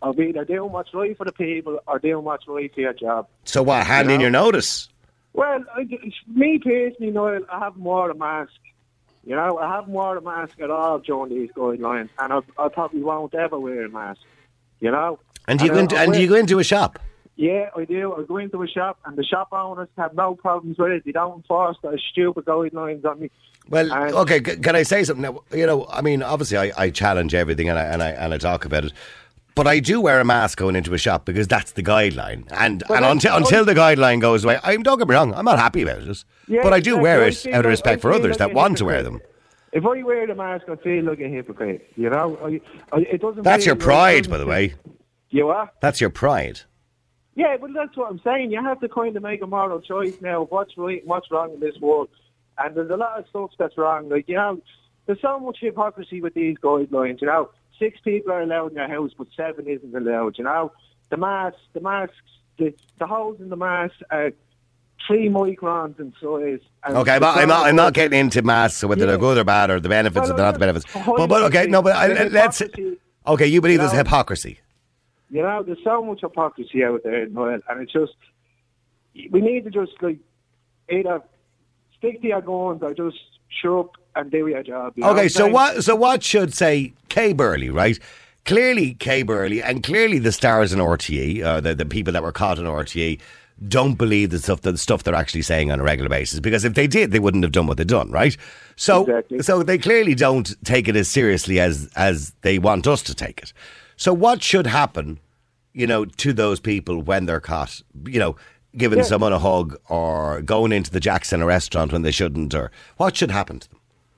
of 0.04 0.20
either 0.20 0.46
doing 0.46 0.72
what's 0.72 0.94
right 0.94 1.18
for 1.18 1.26
the 1.26 1.32
people 1.32 1.80
or 1.88 1.98
doing 1.98 2.24
what's 2.24 2.48
right 2.48 2.72
for 2.74 2.82
your 2.82 2.94
job. 2.94 3.28
So 3.46 3.64
what? 3.64 3.86
Hand 3.88 4.12
in 4.12 4.18
know. 4.18 4.22
your 4.22 4.32
notice. 4.32 4.90
Well, 5.38 5.64
I, 5.76 5.84
me 6.28 6.58
personally, 6.58 7.12
Noel, 7.12 7.42
I 7.52 7.60
haven't 7.60 7.84
worn 7.84 8.10
a 8.10 8.16
mask. 8.16 8.54
You 9.24 9.36
know, 9.36 9.60
I 9.60 9.70
haven't 9.76 9.94
worn 9.94 10.18
a 10.18 10.22
mask 10.22 10.60
at 10.60 10.72
all 10.72 10.98
during 10.98 11.30
these 11.30 11.52
guidelines, 11.52 12.10
and 12.18 12.34
I, 12.34 12.40
I 12.58 12.70
probably 12.70 13.04
won't 13.04 13.36
ever 13.36 13.60
wear 13.60 13.86
a 13.86 13.90
mask. 13.90 14.22
You 14.80 14.90
know. 14.90 15.20
And 15.48 15.60
do 15.60 15.66
you 15.66 15.72
go 15.72 15.78
into, 15.78 15.96
and 15.96 16.12
do 16.12 16.20
you 16.20 16.28
go 16.28 16.36
into 16.36 16.58
a 16.58 16.64
shop? 16.64 16.98
Yeah, 17.36 17.70
I 17.76 17.86
do. 17.86 18.16
I 18.16 18.24
go 18.24 18.38
into 18.38 18.64
a 18.64 18.68
shop, 18.68 18.98
and 19.06 19.16
the 19.16 19.24
shop 19.24 19.50
owners 19.52 19.90
have 19.96 20.16
no 20.16 20.34
problems 20.34 20.80
with 20.80 20.92
it. 20.92 21.06
They 21.06 21.12
don't 21.12 21.36
enforce 21.38 21.78
those 21.84 22.02
stupid 22.12 22.46
guidelines 22.46 23.06
on 23.06 23.20
me. 23.20 23.30
Well, 23.70 23.94
And- 23.94 24.16
okay. 24.16 24.40
Can 24.42 24.76
I 24.76 24.82
say 24.82 25.04
something? 25.04 25.22
Now, 25.22 25.44
you 25.52 25.68
know, 25.68 25.86
I 25.88 26.02
mean, 26.02 26.24
obviously, 26.24 26.58
I, 26.58 26.72
I 26.76 26.90
challenge 26.90 27.36
everything 27.36 27.70
and 27.70 27.78
I, 27.78 27.84
and 27.84 28.02
I 28.02 28.10
and 28.10 28.34
I 28.34 28.40
talk 28.40 28.66
about 28.66 28.86
it, 28.86 28.94
but 29.58 29.68
I 29.68 29.80
do 29.80 30.00
wear 30.00 30.22
a 30.22 30.24
mask 30.26 30.58
going 30.58 30.78
into 30.78 30.94
a 30.94 30.98
shop 30.98 31.26
because 31.26 31.48
that's 31.48 31.74
the 31.74 31.84
guideline. 31.84 32.48
And 32.52 32.84
and 32.90 33.04
until 33.04 33.36
until 33.36 33.66
the 33.66 33.74
guideline 33.76 34.22
goes 34.22 34.46
away, 34.46 34.60
I'm 34.64 34.84
don't 34.84 34.98
get 34.98 35.08
me 35.10 35.16
wrong, 35.16 35.34
I'm 35.34 35.44
not 35.44 35.60
happy 35.60 35.82
about 35.82 36.04
it, 36.04 36.24
Yeah, 36.48 36.62
but 36.64 36.72
I 36.72 36.80
do 36.80 36.92
exactly. 36.92 37.02
wear 37.04 37.28
it 37.28 37.48
out 37.48 37.66
of 37.66 37.70
respect 37.70 38.02
for 38.02 38.14
others 38.14 38.40
like 38.40 38.50
that 38.50 38.54
want 38.54 38.78
to 38.78 38.86
wear 38.86 39.04
them. 39.04 39.20
If 39.74 39.86
I 39.86 40.02
wear 40.02 40.26
the 40.26 40.34
mask, 40.36 40.66
I 40.70 40.78
feel 40.78 41.04
like 41.04 41.20
a 41.20 41.28
hypocrite. 41.28 41.92
You 41.98 42.10
know, 42.10 42.38
I, 42.42 42.62
I, 42.96 43.00
it 43.02 43.20
doesn't. 43.22 43.44
That's 43.44 43.66
your 43.66 43.76
like- 43.76 43.84
pride, 43.84 44.30
by 44.30 44.38
the 44.38 44.46
way. 44.46 44.76
You 45.30 45.50
are. 45.50 45.70
That's 45.82 46.00
your 46.00 46.10
pride. 46.10 46.62
Yeah, 47.36 47.58
but 47.60 47.72
that's 47.76 47.96
what 47.98 48.10
I'm 48.10 48.20
saying. 48.24 48.52
You 48.52 48.64
have 48.64 48.80
to 48.80 48.90
kind 48.90 49.16
of 49.16 49.22
make 49.22 49.42
a 49.44 49.48
moral 49.48 49.82
choice 49.82 50.16
now. 50.22 50.46
What's 50.46 50.78
right, 50.78 51.06
what's 51.06 51.30
wrong 51.30 51.54
in 51.54 51.60
this 51.60 51.76
world, 51.82 52.10
and 52.58 52.74
there's 52.76 52.90
a 52.90 52.96
lot 52.96 53.20
of 53.20 53.28
stuff 53.30 53.52
that's 53.60 53.78
wrong. 53.78 54.10
Like 54.10 54.28
you 54.28 54.36
know, 54.36 54.60
there's 55.06 55.22
so 55.22 55.38
much 55.40 55.58
hypocrisy 55.60 56.22
with 56.22 56.34
these 56.34 56.58
guidelines. 56.58 57.22
You 57.22 57.28
know, 57.28 57.50
six 57.80 58.00
people 58.02 58.32
are 58.32 58.42
allowed 58.42 58.72
in 58.72 58.78
your 58.78 58.88
house, 58.88 59.12
but 59.18 59.28
seven 59.36 59.68
isn't 59.68 59.96
allowed. 59.96 60.38
You 60.38 60.44
know, 60.46 60.72
the 61.10 61.18
masks, 61.18 61.60
the 61.74 61.82
masks, 61.82 62.16
the, 62.58 62.74
the 63.00 63.08
holes 63.08 63.40
in 63.40 63.50
the 63.50 63.56
masks 63.56 63.98
are 64.10 64.32
three 65.06 65.30
microns 65.30 66.00
in 66.00 66.14
size. 66.22 66.60
and 66.84 66.98
Okay, 66.98 67.16
I'm 67.16 67.22
not, 67.22 67.38
I'm 67.38 67.48
not, 67.48 67.66
I'm 67.68 67.76
not 67.76 67.94
getting 67.94 68.20
into 68.20 68.42
masks, 68.42 68.84
whether 68.84 69.06
they're 69.06 69.18
good 69.18 69.38
or 69.38 69.44
bad, 69.44 69.70
or 69.70 69.80
the 69.80 69.90
benefits 69.90 70.30
Well, 70.30 70.34
or 70.34 70.38
not 70.38 70.54
the 70.54 70.60
benefits. 70.60 70.86
But, 70.94 71.28
but 71.28 71.44
okay, 71.44 71.68
no, 71.68 71.82
but 71.82 71.96
I, 71.96 72.28
let's. 72.28 72.62
Okay, 73.26 73.48
you 73.48 73.62
believe 73.62 73.80
there's 73.80 73.92
hypocrisy. 73.92 74.60
You 75.30 75.42
know, 75.42 75.62
there's 75.62 75.84
so 75.84 76.02
much 76.04 76.22
hypocrisy 76.22 76.84
out 76.84 77.02
there, 77.04 77.28
Noel, 77.28 77.60
and 77.70 77.82
it's 77.82 77.92
just 77.92 78.14
we 79.32 79.42
need 79.42 79.66
to 79.66 79.70
just 79.70 79.92
like 80.02 80.20
either 80.90 81.22
stick 81.98 82.22
to 82.22 82.28
your 82.28 82.42
guns 82.42 82.82
or 82.82 82.94
just 82.94 83.18
show 83.50 83.82
up 83.82 83.92
and 84.20 84.32
do 84.32 84.48
your 84.48 84.64
job. 84.64 84.94
you 84.96 85.04
Okay, 85.06 85.24
I'm 85.24 85.30
so 85.30 85.48
what? 85.48 85.84
So 85.84 85.96
what 85.96 86.24
should 86.24 86.54
say 86.54 86.94
Kay 87.10 87.34
Burley, 87.34 87.70
right? 87.70 87.98
Clearly, 88.46 88.94
Kay 88.94 89.24
Burley, 89.24 89.62
and 89.62 89.84
clearly 89.84 90.20
the 90.20 90.32
stars 90.32 90.72
in 90.74 90.80
RTE, 90.80 91.44
uh, 91.44 91.60
the 91.62 91.76
the 91.76 91.86
people 91.86 92.14
that 92.14 92.24
were 92.24 92.32
caught 92.32 92.58
in 92.60 92.66
RTE, 92.66 93.20
don't 93.68 93.96
believe 93.96 94.30
the 94.30 94.40
stuff 94.40 94.62
the 94.62 94.78
stuff 94.78 95.04
they're 95.04 95.16
actually 95.16 95.42
saying 95.42 95.72
on 95.72 95.80
a 95.80 95.84
regular 95.84 96.10
basis. 96.10 96.40
Because 96.40 96.64
if 96.64 96.74
they 96.74 96.88
did, 96.88 97.12
they 97.12 97.20
wouldn't 97.20 97.44
have 97.44 97.52
done 97.52 97.68
what 97.68 97.78
they've 97.78 97.86
done, 97.88 98.10
right? 98.12 98.38
So, 98.76 99.02
Exactly. 99.02 99.40
so 99.42 99.64
they 99.64 99.78
clearly 99.78 100.16
don't 100.16 100.54
take 100.64 100.88
it 100.88 100.96
as 100.96 101.10
seriously 101.10 101.60
as 101.60 101.90
as 101.96 102.34
they 102.42 102.58
want 102.60 102.88
us 102.88 103.02
to 103.04 103.14
take 103.16 103.42
it. 103.42 103.52
So, 103.98 104.14
what 104.14 104.42
should 104.44 104.68
happen, 104.68 105.20
you 105.74 105.88
know, 105.88 106.06
to 106.06 106.32
those 106.34 106.60
people 106.60 107.02
when 107.02 107.26
they're 107.26 107.40
caught? 107.42 107.82
You 108.06 108.20
know. 108.20 108.36
Giving 108.76 109.00
Yeah. 109.00 109.06
someone 109.06 109.34
a 109.34 109.40
hug 109.40 109.76
or 109.90 110.42
going 110.44 110.72
into 110.72 110.92
the 110.92 111.00
Jackson 111.00 111.44
restaurant 111.44 111.92
when 111.92 112.04
they 112.04 112.12
shouldn't, 112.12 112.54
or 112.54 112.70
what 112.98 113.18
should 113.18 113.32
happen 113.32 113.58
to 113.60 113.70
them? 113.70 113.77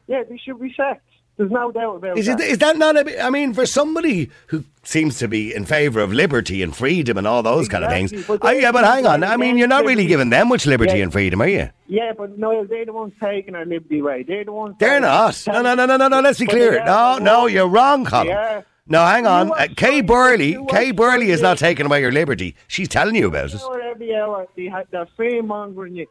Yeah, 0.10 0.24
they 0.30 0.38
should 0.38 0.60
be 0.60 0.74
sacked. 0.76 1.04
There's 1.38 1.52
no 1.52 1.72
doubt 1.72 1.96
about 1.98 2.18
Is, 2.18 2.26
that. 2.26 2.42
it, 2.42 2.50
is 2.50 2.58
that 2.58 2.76
not 2.78 2.98
a 2.98 3.06
bit, 3.06 3.18
I 3.24 3.30
mean, 3.30 3.54
for 3.54 3.66
somebody 3.66 4.30
who 4.48 4.66
seems 4.84 5.18
to 5.20 5.28
be 5.30 5.54
in 5.56 5.64
favour 5.66 6.02
of 6.02 6.12
liberty 6.12 6.62
and 6.62 6.76
freedom 6.76 7.18
and 7.18 7.26
all 7.26 7.42
those 7.42 7.70
kind 7.70 7.86
of 7.86 7.90
things. 7.92 8.12
but 8.28 8.40
Oh, 8.42 8.50
yeah, 8.50 8.74
but 8.74 8.84
hang 8.84 9.06
on. 9.06 9.24
I 9.24 9.38
mean, 9.38 9.58
you're 9.58 9.70
not 9.70 9.86
really 9.86 10.06
giving 10.06 10.32
them 10.32 10.50
much 10.50 10.66
liberty 10.66 10.98
Yeah. 10.98 11.04
and 11.04 11.14
freedom, 11.14 11.42
are 11.42 11.48
you? 11.48 11.70
yeah, 11.88 12.12
but 12.18 12.38
no, 12.38 12.66
they're 12.66 12.84
the 12.86 12.92
ones 12.92 13.14
taking 13.22 13.56
our 13.56 13.64
liberty 13.66 14.00
away. 14.00 14.24
They're 14.24 14.44
the 14.44 14.52
ones. 14.52 14.76
They're 14.80 15.00
not. 15.00 15.42
No, 15.48 15.62
no, 15.62 15.76
no, 15.76 15.86
no, 15.86 15.96
no, 15.96 16.10
no. 16.10 16.20
Let's 16.20 16.40
be 16.40 16.46
clear. 16.46 16.84
No, 16.84 17.20
no, 17.20 17.46
you're 17.46 17.70
wrong, 17.70 18.04
Colin. 18.04 18.66
No, 18.88 19.06
hang 19.06 19.26
on. 19.28 19.52
Uh, 19.52 19.68
Kay 19.78 20.02
Burley, 20.02 20.58
Kay 20.68 20.92
Burley 20.92 21.30
is 21.30 21.42
not 21.42 21.58
taking 21.60 21.86
away 21.86 22.02
your 22.02 22.12
liberty. 22.12 22.56
She's 22.68 22.88
telling 22.90 23.16
you 23.16 23.28
about 23.28 23.54
it. 23.54 23.62
Every 23.86 24.14
hour, 24.16 24.46
they're 24.58 25.08
fear 25.16 25.42
mongering 25.44 25.96
you 25.96 26.08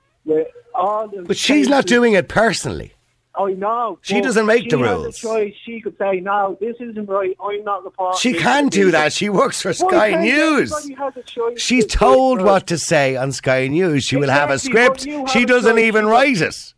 all 0.74 1.08
the. 1.08 1.22
But 1.22 1.36
she's 1.36 1.68
not 1.68 1.86
doing 1.86 2.12
it 2.14 2.28
personally. 2.28 2.92
I 3.38 3.52
know. 3.52 3.98
She 4.02 4.20
doesn't 4.20 4.46
make 4.46 4.68
the 4.68 4.76
she 4.76 4.82
has 4.82 4.96
rules. 4.98 5.18
a 5.18 5.20
choice. 5.20 5.54
She 5.64 5.80
could 5.80 5.96
say, 5.96 6.18
"No, 6.20 6.58
this 6.60 6.74
isn't 6.80 7.06
right. 7.06 7.36
I'm 7.42 7.62
not 7.64 7.84
reporting." 7.84 8.18
She 8.18 8.34
can 8.34 8.68
do 8.68 8.90
that. 8.90 9.12
She 9.12 9.28
works 9.28 9.62
for 9.62 9.72
Sky 9.72 10.10
can't 10.10 10.22
News. 10.22 10.72
everybody 10.72 10.94
has 10.94 11.16
a 11.16 11.22
choice 11.22 11.60
She's 11.60 11.86
to- 11.86 11.96
told 11.98 12.42
what 12.42 12.66
to 12.66 12.76
say 12.76 13.14
on 13.16 13.30
Sky 13.32 13.68
News. 13.68 14.04
She 14.04 14.16
will 14.16 14.30
have 14.30 14.50
a 14.50 14.58
script. 14.58 15.04
have 15.04 15.30
She 15.30 15.44
doesn't 15.44 15.78
even 15.78 16.06
write 16.06 16.40
it. 16.40 16.74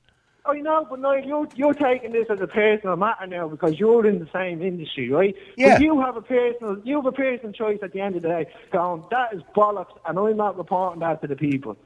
I 0.47 0.55
know, 0.61 0.87
but 0.89 0.99
no, 1.01 1.13
you're 1.13 1.47
you're 1.55 1.75
taking 1.75 2.13
this 2.13 2.27
as 2.29 2.41
a 2.41 2.47
personal 2.47 2.97
matter 2.97 3.27
now 3.27 3.47
because 3.49 3.79
you're 3.79 4.07
in 4.07 4.19
the 4.19 4.29
same 4.33 4.63
industry, 4.63 5.09
right? 5.11 5.35
Yeah. 5.57 5.75
But 5.75 5.83
you 5.83 6.01
have 6.01 6.17
a 6.17 6.23
personal, 6.23 6.79
you 6.83 6.97
have 6.97 7.07
a 7.07 7.13
personal 7.13 7.53
choice 7.53 7.79
at 7.83 7.93
the 7.93 8.01
end 8.01 8.17
of 8.17 8.23
the 8.23 8.29
day. 8.29 8.47
Going, 8.73 9.05
that 9.11 9.33
is 9.33 9.43
bollocks, 9.55 9.97
and 10.07 10.19
I'm 10.19 10.37
not 10.37 10.57
reporting 10.59 11.01
that 11.01 11.21
to 11.23 11.29
the 11.29 11.37
people. 11.37 11.77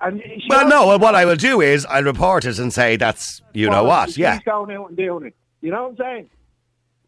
And 0.00 0.22
Well, 0.48 0.68
no. 0.68 0.96
What 0.98 1.14
I 1.14 1.24
will 1.24 1.36
do 1.36 1.60
is 1.60 1.84
I'll 1.86 2.04
report 2.04 2.44
it 2.44 2.58
and 2.58 2.72
say 2.72 2.96
that's 2.96 3.42
you 3.52 3.68
know 3.68 3.84
what. 3.84 4.10
she's 4.10 4.18
Yeah. 4.18 4.38
going 4.44 4.74
out 4.76 4.88
and 4.88 4.96
doing 4.96 5.26
it. 5.26 5.34
You 5.60 5.72
know 5.72 5.88
what 5.88 5.90
I'm 5.92 5.96
saying? 5.96 6.30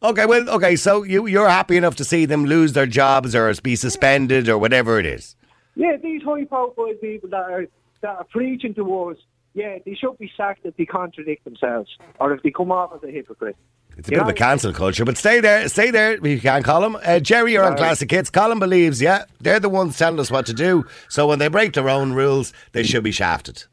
Okay. 0.02 0.26
Well. 0.26 0.48
Okay. 0.50 0.76
So 0.76 1.02
you 1.04 1.26
you're 1.26 1.48
happy 1.48 1.76
enough 1.76 1.94
to 1.96 2.04
see 2.04 2.24
them 2.24 2.44
lose 2.46 2.72
their 2.72 2.86
jobs 2.86 3.34
or 3.34 3.52
be 3.62 3.76
suspended 3.76 4.48
or 4.48 4.58
whatever 4.58 4.98
it 4.98 5.06
is. 5.06 5.36
Yeah, 5.76 5.96
these 6.02 6.22
high 6.22 6.44
profile 6.44 6.92
people 7.00 7.28
that 7.30 7.42
are 7.50 7.66
that 8.02 8.16
are 8.16 8.24
preaching 8.24 8.74
to 8.74 9.04
us, 9.04 9.16
yeah, 9.54 9.78
they 9.84 9.94
should 9.94 10.18
be 10.18 10.30
sacked 10.36 10.64
if 10.64 10.76
they 10.76 10.86
contradict 10.86 11.44
themselves 11.44 11.90
or 12.18 12.32
if 12.34 12.42
they 12.42 12.50
come 12.50 12.72
off 12.72 12.92
as 12.94 13.02
a 13.08 13.12
hypocrite. 13.12 13.56
It's 13.96 14.08
a 14.08 14.12
bit 14.12 14.20
of 14.20 14.28
a 14.28 14.32
cancel 14.32 14.72
culture, 14.72 15.04
but 15.04 15.18
stay 15.18 15.40
there, 15.40 15.68
stay 15.68 15.90
there. 15.90 16.12
if 16.12 16.24
You 16.24 16.40
can 16.40 16.62
call 16.62 16.80
them. 16.80 16.96
Uh, 17.04 17.20
Jerry, 17.20 17.52
you're 17.52 17.64
on 17.64 17.76
Classic 17.76 18.10
Hits. 18.10 18.30
Colin 18.30 18.58
believes, 18.58 19.00
yeah, 19.00 19.24
they're 19.40 19.60
the 19.60 19.68
ones 19.68 19.98
telling 19.98 20.18
us 20.18 20.30
what 20.30 20.46
to 20.46 20.54
do. 20.54 20.86
So 21.08 21.26
when 21.26 21.38
they 21.38 21.48
break 21.48 21.74
their 21.74 21.88
own 21.88 22.12
rules, 22.12 22.52
they 22.72 22.82
should 22.82 23.04
be 23.04 23.12
shafted. 23.12 23.64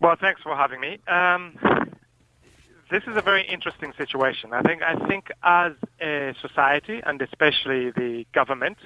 Well, 0.00 0.16
thanks 0.20 0.40
for 0.42 0.54
having 0.54 0.80
me. 0.80 0.98
Um, 1.08 1.58
this 2.90 3.02
is 3.06 3.16
a 3.16 3.20
very 3.22 3.46
interesting 3.46 3.92
situation. 3.98 4.52
I 4.52 4.62
think 4.62 4.82
I 4.82 4.94
think 5.08 5.30
as 5.42 5.72
a 6.00 6.34
society 6.40 7.00
and 7.04 7.20
especially 7.20 7.90
the 7.90 8.24
government, 8.32 8.78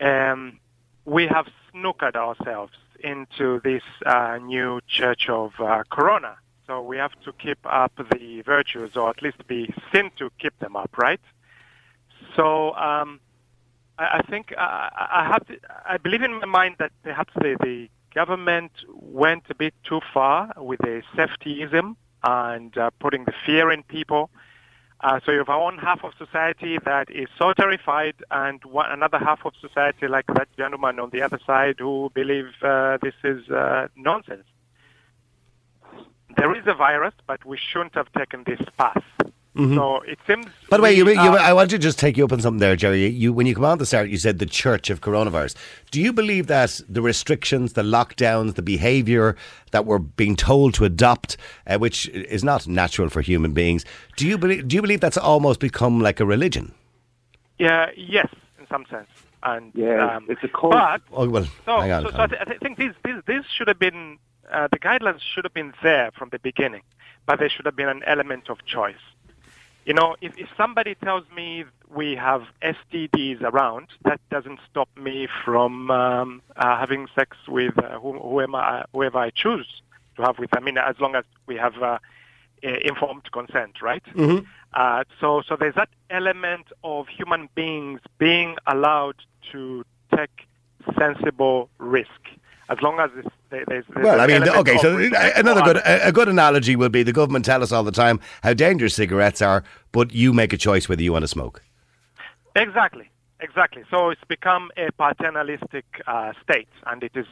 um, 0.00 0.58
we 1.04 1.26
have 1.26 1.46
snookered 1.72 2.16
ourselves 2.16 2.72
into 3.02 3.60
this 3.64 3.82
uh, 4.04 4.38
new 4.42 4.80
church 4.86 5.28
of 5.28 5.52
uh, 5.60 5.84
Corona. 5.90 6.36
So 6.70 6.80
we 6.80 6.98
have 6.98 7.20
to 7.24 7.32
keep 7.32 7.58
up 7.64 7.90
the 7.96 8.42
virtues, 8.42 8.94
or 8.94 9.10
at 9.10 9.20
least 9.22 9.44
be 9.48 9.74
seen 9.92 10.12
to 10.18 10.30
keep 10.38 10.56
them 10.60 10.76
up, 10.76 10.96
right? 10.96 11.18
So 12.36 12.76
um, 12.76 13.18
I, 13.98 14.18
I 14.18 14.22
think 14.30 14.54
uh, 14.56 14.60
I 14.60 15.28
have. 15.32 15.44
To, 15.48 15.56
I 15.84 15.96
believe 15.96 16.22
in 16.22 16.38
my 16.38 16.46
mind 16.46 16.76
that 16.78 16.92
perhaps 17.02 17.34
the, 17.34 17.56
the 17.60 17.88
government 18.14 18.70
went 18.88 19.42
a 19.50 19.54
bit 19.56 19.74
too 19.82 19.98
far 20.14 20.52
with 20.58 20.78
the 20.78 21.02
safetyism 21.16 21.96
and 22.22 22.78
uh, 22.78 22.90
putting 23.00 23.24
the 23.24 23.34
fear 23.44 23.72
in 23.72 23.82
people. 23.82 24.30
Uh, 25.00 25.18
so 25.26 25.32
you 25.32 25.38
have 25.38 25.48
one 25.48 25.76
half 25.76 26.04
of 26.04 26.12
society 26.18 26.78
that 26.84 27.10
is 27.10 27.26
so 27.36 27.52
terrified, 27.52 28.14
and 28.30 28.62
one, 28.64 28.88
another 28.92 29.18
half 29.18 29.44
of 29.44 29.54
society, 29.60 30.06
like 30.06 30.26
that 30.28 30.46
gentleman 30.56 31.00
on 31.00 31.10
the 31.10 31.20
other 31.20 31.40
side, 31.44 31.80
who 31.80 32.12
believe 32.14 32.52
uh, 32.62 32.96
this 33.02 33.14
is 33.24 33.50
uh, 33.50 33.88
nonsense. 33.96 34.44
There 36.36 36.54
is 36.56 36.64
a 36.66 36.74
virus, 36.74 37.14
but 37.26 37.44
we 37.44 37.58
shouldn't 37.58 37.94
have 37.94 38.10
taken 38.12 38.44
this 38.46 38.60
path. 38.78 39.02
So 39.56 40.00
it 40.02 40.18
seems. 40.26 40.46
By 40.70 40.78
the 40.78 40.82
way, 40.82 40.94
you, 40.94 41.04
we 41.04 41.12
you, 41.12 41.18
are- 41.20 41.38
I 41.38 41.52
want 41.52 41.68
to 41.70 41.78
just 41.78 41.98
take 41.98 42.16
you 42.16 42.24
up 42.24 42.32
on 42.32 42.40
something 42.40 42.60
there, 42.60 42.76
Jerry. 42.76 43.06
You, 43.08 43.30
when 43.32 43.46
you 43.46 43.54
come 43.54 43.64
on 43.66 43.76
the 43.76 43.84
start, 43.84 44.08
you 44.08 44.16
said 44.16 44.38
the 44.38 44.46
church 44.46 44.88
of 44.88 45.02
coronavirus. 45.02 45.54
Do 45.90 46.00
you 46.00 46.14
believe 46.14 46.46
that 46.46 46.80
the 46.88 47.02
restrictions, 47.02 47.74
the 47.74 47.82
lockdowns, 47.82 48.54
the 48.54 48.62
behaviour 48.62 49.36
that 49.72 49.84
we're 49.84 49.98
being 49.98 50.34
told 50.34 50.72
to 50.74 50.86
adopt, 50.86 51.36
uh, 51.66 51.76
which 51.78 52.08
is 52.08 52.42
not 52.42 52.66
natural 52.68 53.10
for 53.10 53.20
human 53.20 53.52
beings, 53.52 53.84
do 54.16 54.26
you 54.26 54.38
believe? 54.38 54.66
Do 54.66 54.76
you 54.76 54.82
believe 54.82 55.00
that's 55.00 55.18
almost 55.18 55.60
become 55.60 56.00
like 56.00 56.20
a 56.20 56.24
religion? 56.24 56.72
Yeah, 57.58 57.90
yes, 57.96 58.28
in 58.58 58.66
some 58.68 58.86
sense. 58.88 59.08
And 59.42 59.72
Yeah, 59.74 60.16
um, 60.16 60.26
it's 60.30 60.42
a 60.44 60.48
cult. 60.48 60.72
But 60.72 61.02
Oh 61.12 61.28
well, 61.28 61.46
so, 61.66 61.80
hang 61.80 61.92
on. 61.92 62.02
so, 62.04 62.10
so 62.12 62.18
I, 62.20 62.26
th- 62.28 62.40
I 62.46 62.54
think 62.58 62.78
this, 62.78 62.94
this, 63.04 63.16
this 63.26 63.44
should 63.54 63.68
have 63.68 63.78
been 63.80 64.18
uh, 64.52 64.68
the 64.70 64.78
guidelines 64.78 65.20
should 65.20 65.44
have 65.44 65.54
been 65.54 65.72
there 65.82 66.10
from 66.12 66.28
the 66.30 66.38
beginning, 66.38 66.82
but 67.26 67.38
there 67.38 67.48
should 67.48 67.66
have 67.66 67.76
been 67.76 67.88
an 67.88 68.02
element 68.06 68.48
of 68.48 68.64
choice. 68.64 68.94
You 69.86 69.94
know, 69.94 70.16
if, 70.20 70.36
if 70.36 70.48
somebody 70.56 70.94
tells 70.94 71.24
me 71.34 71.64
we 71.88 72.14
have 72.14 72.42
STDs 72.62 73.42
around, 73.42 73.88
that 74.04 74.20
doesn't 74.30 74.60
stop 74.70 74.88
me 74.96 75.26
from 75.44 75.90
um, 75.90 76.42
uh, 76.56 76.78
having 76.78 77.08
sex 77.14 77.36
with 77.48 77.76
uh, 77.78 77.98
who, 77.98 78.18
whoever, 78.18 78.56
I, 78.56 78.84
whoever 78.92 79.18
I 79.18 79.30
choose 79.30 79.82
to 80.16 80.22
have 80.22 80.38
with. 80.38 80.50
I 80.56 80.60
mean, 80.60 80.76
as 80.78 81.00
long 81.00 81.14
as 81.14 81.24
we 81.46 81.56
have 81.56 81.82
uh, 81.82 81.98
uh, 82.62 82.68
informed 82.84 83.30
consent, 83.32 83.80
right? 83.82 84.02
Uh, 84.74 85.04
so, 85.20 85.42
so 85.48 85.56
there's 85.56 85.74
that 85.74 85.88
element 86.10 86.66
of 86.84 87.08
human 87.08 87.48
beings 87.54 88.00
being 88.18 88.56
allowed 88.66 89.16
to 89.50 89.84
take 90.14 90.46
sensible 90.98 91.70
risk, 91.78 92.20
as 92.70 92.80
long 92.80 93.00
as 93.00 93.10
it's, 93.16 93.28
there's, 93.50 93.66
there's 93.68 93.84
Well, 93.94 94.20
I 94.20 94.26
mean, 94.26 94.48
okay. 94.48 94.78
So 94.78 94.96
another 95.36 95.62
good 95.62 95.82
a 95.84 96.12
good 96.12 96.28
analogy 96.28 96.76
would 96.76 96.92
be 96.92 97.02
the 97.02 97.12
government 97.12 97.44
tell 97.44 97.62
us 97.62 97.72
all 97.72 97.82
the 97.82 97.92
time 97.92 98.20
how 98.42 98.54
dangerous 98.54 98.94
cigarettes 98.94 99.42
are, 99.42 99.64
but 99.92 100.12
you 100.12 100.32
make 100.32 100.52
a 100.52 100.56
choice 100.56 100.88
whether 100.88 101.02
you 101.02 101.12
want 101.12 101.24
to 101.24 101.28
smoke. 101.28 101.62
Exactly, 102.54 103.10
exactly. 103.40 103.82
So 103.90 104.10
it's 104.10 104.24
become 104.28 104.70
a 104.76 104.90
paternalistic 104.92 105.84
uh, 106.06 106.32
state, 106.42 106.68
and 106.86 107.02
it 107.02 107.12
is, 107.14 107.26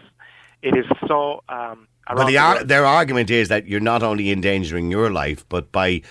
it 0.63 0.77
is 0.77 0.87
so. 1.07 1.43
Um, 1.49 1.89
But 2.09 2.27
the 2.27 2.33
the 2.33 2.39
ar- 2.39 2.65
their 2.65 2.87
argument 2.87 3.31
is 3.31 3.49
that 3.49 3.67
you're 3.67 3.81
not 3.81 4.03
only 4.03 4.31
endangering 4.31 4.91
your 4.91 5.11
life, 5.11 5.45
but 5.49 5.71
by 5.73 6.03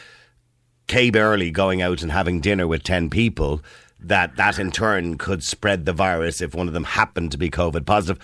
Kay 0.87 1.09
Burley 1.09 1.51
going 1.51 1.81
out 1.81 2.01
and 2.01 2.11
having 2.11 2.39
dinner 2.39 2.67
with 2.67 2.83
ten 2.83 3.09
people, 3.09 3.61
that 3.99 4.35
that 4.37 4.59
in 4.59 4.71
turn 4.71 5.17
could 5.17 5.43
spread 5.43 5.85
the 5.85 5.93
virus 5.93 6.41
if 6.41 6.53
one 6.55 6.67
of 6.67 6.73
them 6.73 6.85
happened 6.85 7.31
to 7.31 7.37
be 7.37 7.49
COVID 7.49 7.85
positive. 7.85 8.19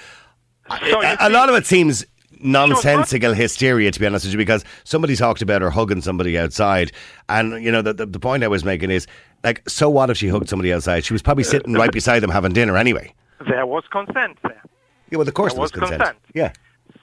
So 0.90 1.02
a, 1.02 1.18
a 1.20 1.30
lot 1.30 1.50
of 1.50 1.56
it 1.56 1.66
seems 1.66 2.06
nonsensical 2.40 3.34
hysteria, 3.34 3.92
to 3.92 4.00
be 4.00 4.06
honest 4.06 4.26
with 4.26 4.34
you, 4.34 4.38
because 4.38 4.64
somebody 4.84 5.16
talked 5.16 5.42
about 5.42 5.62
her 5.62 5.70
hugging 5.70 6.02
somebody 6.02 6.38
outside, 6.38 6.92
and 7.30 7.64
you 7.64 7.72
know 7.72 7.82
the, 7.82 7.94
the 7.94 8.06
the 8.06 8.20
point 8.20 8.44
I 8.44 8.48
was 8.48 8.64
making 8.66 8.92
is 8.92 9.08
like, 9.44 9.68
so 9.70 9.90
what 9.90 10.10
if 10.10 10.18
she 10.18 10.28
hugged 10.28 10.50
somebody 10.50 10.74
outside? 10.74 11.06
She 11.06 11.14
was 11.14 11.22
probably 11.22 11.44
sitting 11.44 11.74
right 11.74 11.92
beside 11.92 12.20
them 12.20 12.30
having 12.32 12.54
dinner 12.54 12.78
anyway. 12.78 13.14
there 13.48 13.66
was 13.66 13.84
consent 13.92 14.38
there. 14.44 14.62
Yeah, 15.10 15.18
well, 15.18 15.28
of 15.28 15.34
course 15.34 15.54
There 15.54 15.58
there 15.58 15.62
was 15.62 15.72
consent. 15.72 16.00
consent. 16.02 16.18
Yeah. 16.34 16.54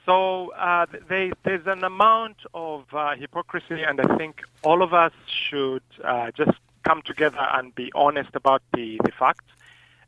So 0.05 0.51
uh, 0.53 0.87
they, 1.07 1.31
there's 1.43 1.67
an 1.67 1.83
amount 1.83 2.37
of 2.55 2.85
uh, 2.93 3.15
hypocrisy, 3.15 3.83
and 3.83 4.01
I 4.01 4.17
think 4.17 4.41
all 4.63 4.81
of 4.81 4.93
us 4.93 5.13
should 5.27 5.83
uh, 6.03 6.31
just 6.31 6.57
come 6.83 7.01
together 7.03 7.45
and 7.53 7.73
be 7.75 7.91
honest 7.93 8.31
about 8.33 8.63
the, 8.73 8.99
the 9.03 9.11
fact. 9.11 9.45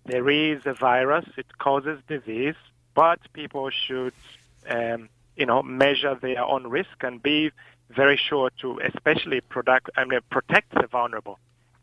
There 0.06 0.30
is 0.30 0.62
a 0.66 0.74
virus; 0.74 1.26
it 1.38 1.58
causes 1.60 2.00
disease, 2.08 2.56
but 2.96 3.20
people 3.34 3.70
should, 3.70 4.14
um, 4.70 5.10
you 5.36 5.46
know, 5.46 5.64
measure 5.64 6.16
their 6.16 6.44
own 6.44 6.68
risk 6.68 6.90
and 7.02 7.22
be 7.22 7.52
very 7.90 8.18
sure 8.18 8.50
to, 8.62 8.80
especially 8.80 9.42
product, 9.42 9.90
I 9.96 10.06
mean, 10.06 10.20
protect 10.30 10.74
the 10.74 10.88
vulnerable. 10.88 11.40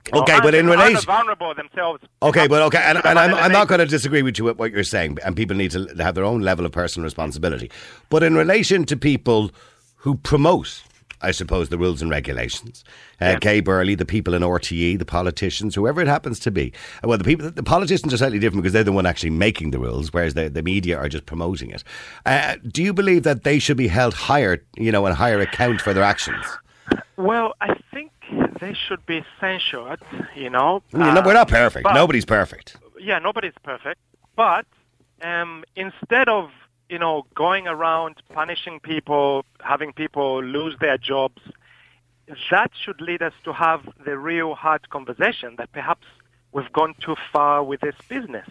You 0.07 0.13
know, 0.15 0.23
Okay, 0.23 0.39
but 0.41 0.55
in 0.55 0.67
the 0.67 0.73
relation- 0.73 1.03
vulnerable 1.03 1.55
themselves. 1.55 2.03
Okay, 2.23 2.49
but 2.49 2.63
okay, 2.63 2.79
and, 2.85 3.05
and 3.05 3.19
I'm, 3.19 3.35
I'm 3.35 3.53
not 3.53 3.69
going 3.69 3.81
to 3.81 3.87
disagree 3.87 4.23
with 4.23 4.39
you 4.39 4.45
with 4.45 4.59
what 4.59 4.73
you're 4.73 4.83
saying, 4.83 5.19
and 5.25 5.37
people 5.37 5.57
need 5.57 5.71
to 5.73 5.87
have 5.99 6.15
their 6.15 6.25
own 6.25 6.41
level 6.41 6.65
of 6.67 6.73
personal 6.73 7.05
responsibility. 7.05 7.71
But 8.09 8.23
in 8.23 8.35
relation 8.35 8.85
to 8.87 8.97
people 8.97 9.51
who 9.97 10.15
promote, 10.17 10.83
I 11.23 11.31
suppose, 11.33 11.69
the 11.69 11.79
rules 11.79 12.01
and 12.03 12.11
regulations, 12.11 12.85
uh, 13.21 13.37
Kay 13.41 13.61
Burley, 13.61 13.95
the 13.95 14.05
people 14.07 14.33
in 14.35 14.43
RTE, 14.43 14.99
the 14.99 15.05
politicians, 15.05 15.75
whoever 15.75 16.01
it 16.01 16.09
happens 16.09 16.39
to 16.41 16.51
be. 16.51 16.73
Uh, 17.05 17.09
Well, 17.09 17.19
the 17.19 17.25
people, 17.25 17.51
the 17.51 17.63
politicians 17.63 18.15
are 18.15 18.17
slightly 18.17 18.39
different 18.39 18.63
because 18.63 18.73
they're 18.73 18.85
the 18.85 18.93
one 18.93 19.07
actually 19.07 19.31
making 19.31 19.71
the 19.71 19.79
rules, 19.79 20.13
whereas 20.13 20.35
the, 20.35 20.49
the 20.49 20.63
media 20.63 20.97
are 20.97 21.09
just 21.09 21.27
promoting 21.27 21.71
it. 21.71 21.85
Uh, 22.25 22.57
do 22.67 22.83
you 22.83 22.93
believe 22.95 23.23
that 23.25 23.45
they 23.45 23.59
should 23.59 23.77
be 23.77 23.89
held 23.89 24.15
higher, 24.15 24.65
you 24.77 24.91
know, 24.93 25.05
and 25.07 25.15
higher 25.17 25.41
account 25.41 25.81
for 25.81 25.93
their 25.93 26.05
actions? 26.05 26.45
Well, 27.17 27.55
I 27.61 27.75
think 27.93 28.13
they 28.61 28.75
should 28.75 29.05
be 29.07 29.25
censured, 29.41 30.01
you 30.35 30.51
know. 30.51 30.83
You 30.93 31.01
uh, 31.01 31.23
we're 31.25 31.35
not 31.35 31.49
perfect. 31.49 31.85
but- 31.85 31.95
Nobody's 31.95 32.25
perfect. 32.25 32.77
yeah, 32.99 33.19
nobody's 33.19 33.53
perfect. 33.63 34.01
But 34.37 34.65
um, 35.23 35.65
instead 35.77 36.29
of 36.29 36.51
you 36.91 36.99
know 36.99 37.25
going 37.35 37.67
around 37.67 38.17
punishing 38.35 38.81
people, 38.81 39.45
having 39.61 39.93
people 39.93 40.43
lose 40.43 40.75
their 40.81 40.99
jobs, 40.99 41.41
that 42.51 42.71
should 42.85 43.01
lead 43.01 43.23
us 43.23 43.33
to 43.45 43.53
have 43.53 43.89
the 44.05 44.19
real 44.19 44.55
hard 44.55 44.91
conversation 44.91 45.55
that 45.59 45.73
perhaps 45.73 46.07
we've 46.53 46.73
gone 46.73 46.95
too 47.01 47.17
far 47.33 47.63
with 47.63 47.81
this 47.81 47.95
business. 48.09 48.49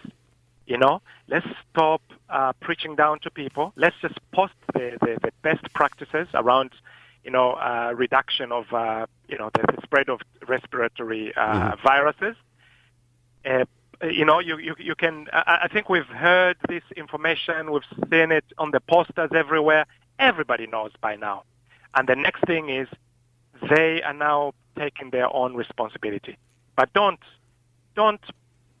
You 0.66 0.78
know, 0.78 1.02
let's 1.28 1.46
stop 1.70 2.00
uh, 2.28 2.52
preaching 2.60 2.94
down 2.94 3.18
to 3.20 3.30
people. 3.30 3.72
Let's 3.76 3.96
just 4.00 4.18
post 4.32 4.54
the, 4.72 4.96
the, 5.00 5.18
the 5.20 5.32
best 5.42 5.64
practices 5.74 6.28
around, 6.32 6.70
you 7.24 7.30
know, 7.32 7.54
uh, 7.54 7.92
reduction 7.96 8.52
of, 8.52 8.72
uh, 8.72 9.06
you 9.28 9.36
know, 9.36 9.50
the, 9.52 9.62
the, 9.62 9.82
spread 9.82 10.08
of 10.08 10.20
respiratory 10.46 11.34
uh, 11.34 11.40
mm-hmm. 11.40 11.82
viruses. 11.82 12.36
You 14.02 14.24
know, 14.24 14.38
you, 14.38 14.56
you, 14.58 14.74
you 14.78 14.94
can, 14.94 15.28
I, 15.32 15.60
I 15.64 15.68
think 15.68 15.88
we've 15.90 16.06
heard 16.06 16.56
this 16.68 16.82
information, 16.96 17.70
we've 17.70 17.82
seen 18.10 18.32
it 18.32 18.44
on 18.56 18.70
the 18.70 18.80
posters 18.80 19.30
everywhere. 19.34 19.84
Everybody 20.18 20.66
knows 20.66 20.92
by 21.00 21.16
now. 21.16 21.44
And 21.94 22.08
the 22.08 22.16
next 22.16 22.44
thing 22.46 22.70
is 22.70 22.88
they 23.68 24.00
are 24.02 24.14
now 24.14 24.54
taking 24.78 25.10
their 25.10 25.34
own 25.34 25.54
responsibility. 25.54 26.38
But 26.76 26.92
don't, 26.94 27.20
don't 27.94 28.20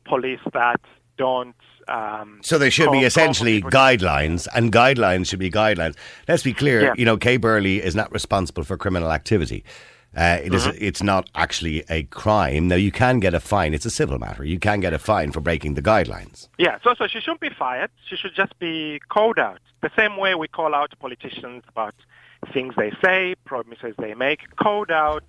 police 0.04 0.40
that. 0.54 0.80
Don't. 1.18 1.54
Um, 1.86 2.40
so 2.42 2.56
there 2.56 2.70
should 2.70 2.86
call, 2.86 2.94
be 2.94 3.04
essentially 3.04 3.60
guidelines, 3.60 4.48
and 4.54 4.72
guidelines 4.72 5.28
should 5.28 5.38
be 5.38 5.50
guidelines. 5.50 5.96
Let's 6.26 6.42
be 6.42 6.54
clear. 6.54 6.82
Yeah. 6.82 6.94
You 6.96 7.04
know, 7.04 7.18
Kay 7.18 7.36
Burley 7.36 7.82
is 7.82 7.94
not 7.94 8.10
responsible 8.10 8.64
for 8.64 8.78
criminal 8.78 9.12
activity. 9.12 9.64
Uh, 10.16 10.38
it 10.42 10.52
mm-hmm. 10.52 10.70
is, 10.70 10.76
It's 10.80 11.02
not 11.02 11.30
actually 11.34 11.84
a 11.88 12.02
crime. 12.04 12.68
Now 12.68 12.76
you 12.76 12.90
can 12.90 13.20
get 13.20 13.32
a 13.34 13.40
fine. 13.40 13.74
It's 13.74 13.86
a 13.86 13.90
civil 13.90 14.18
matter. 14.18 14.44
You 14.44 14.58
can 14.58 14.80
get 14.80 14.92
a 14.92 14.98
fine 14.98 15.30
for 15.30 15.40
breaking 15.40 15.74
the 15.74 15.82
guidelines. 15.82 16.48
Yeah. 16.58 16.78
So, 16.82 16.94
so 16.94 17.06
she 17.06 17.20
shouldn't 17.20 17.40
be 17.40 17.50
fired. 17.50 17.90
She 18.08 18.16
should 18.16 18.34
just 18.34 18.58
be 18.58 19.00
called 19.08 19.38
out. 19.38 19.60
The 19.82 19.90
same 19.96 20.16
way 20.16 20.34
we 20.34 20.48
call 20.48 20.74
out 20.74 20.92
politicians 20.98 21.62
about 21.68 21.94
things 22.52 22.74
they 22.76 22.92
say, 23.02 23.34
promises 23.44 23.94
they 23.98 24.14
make, 24.14 24.56
called 24.56 24.90
out, 24.90 25.24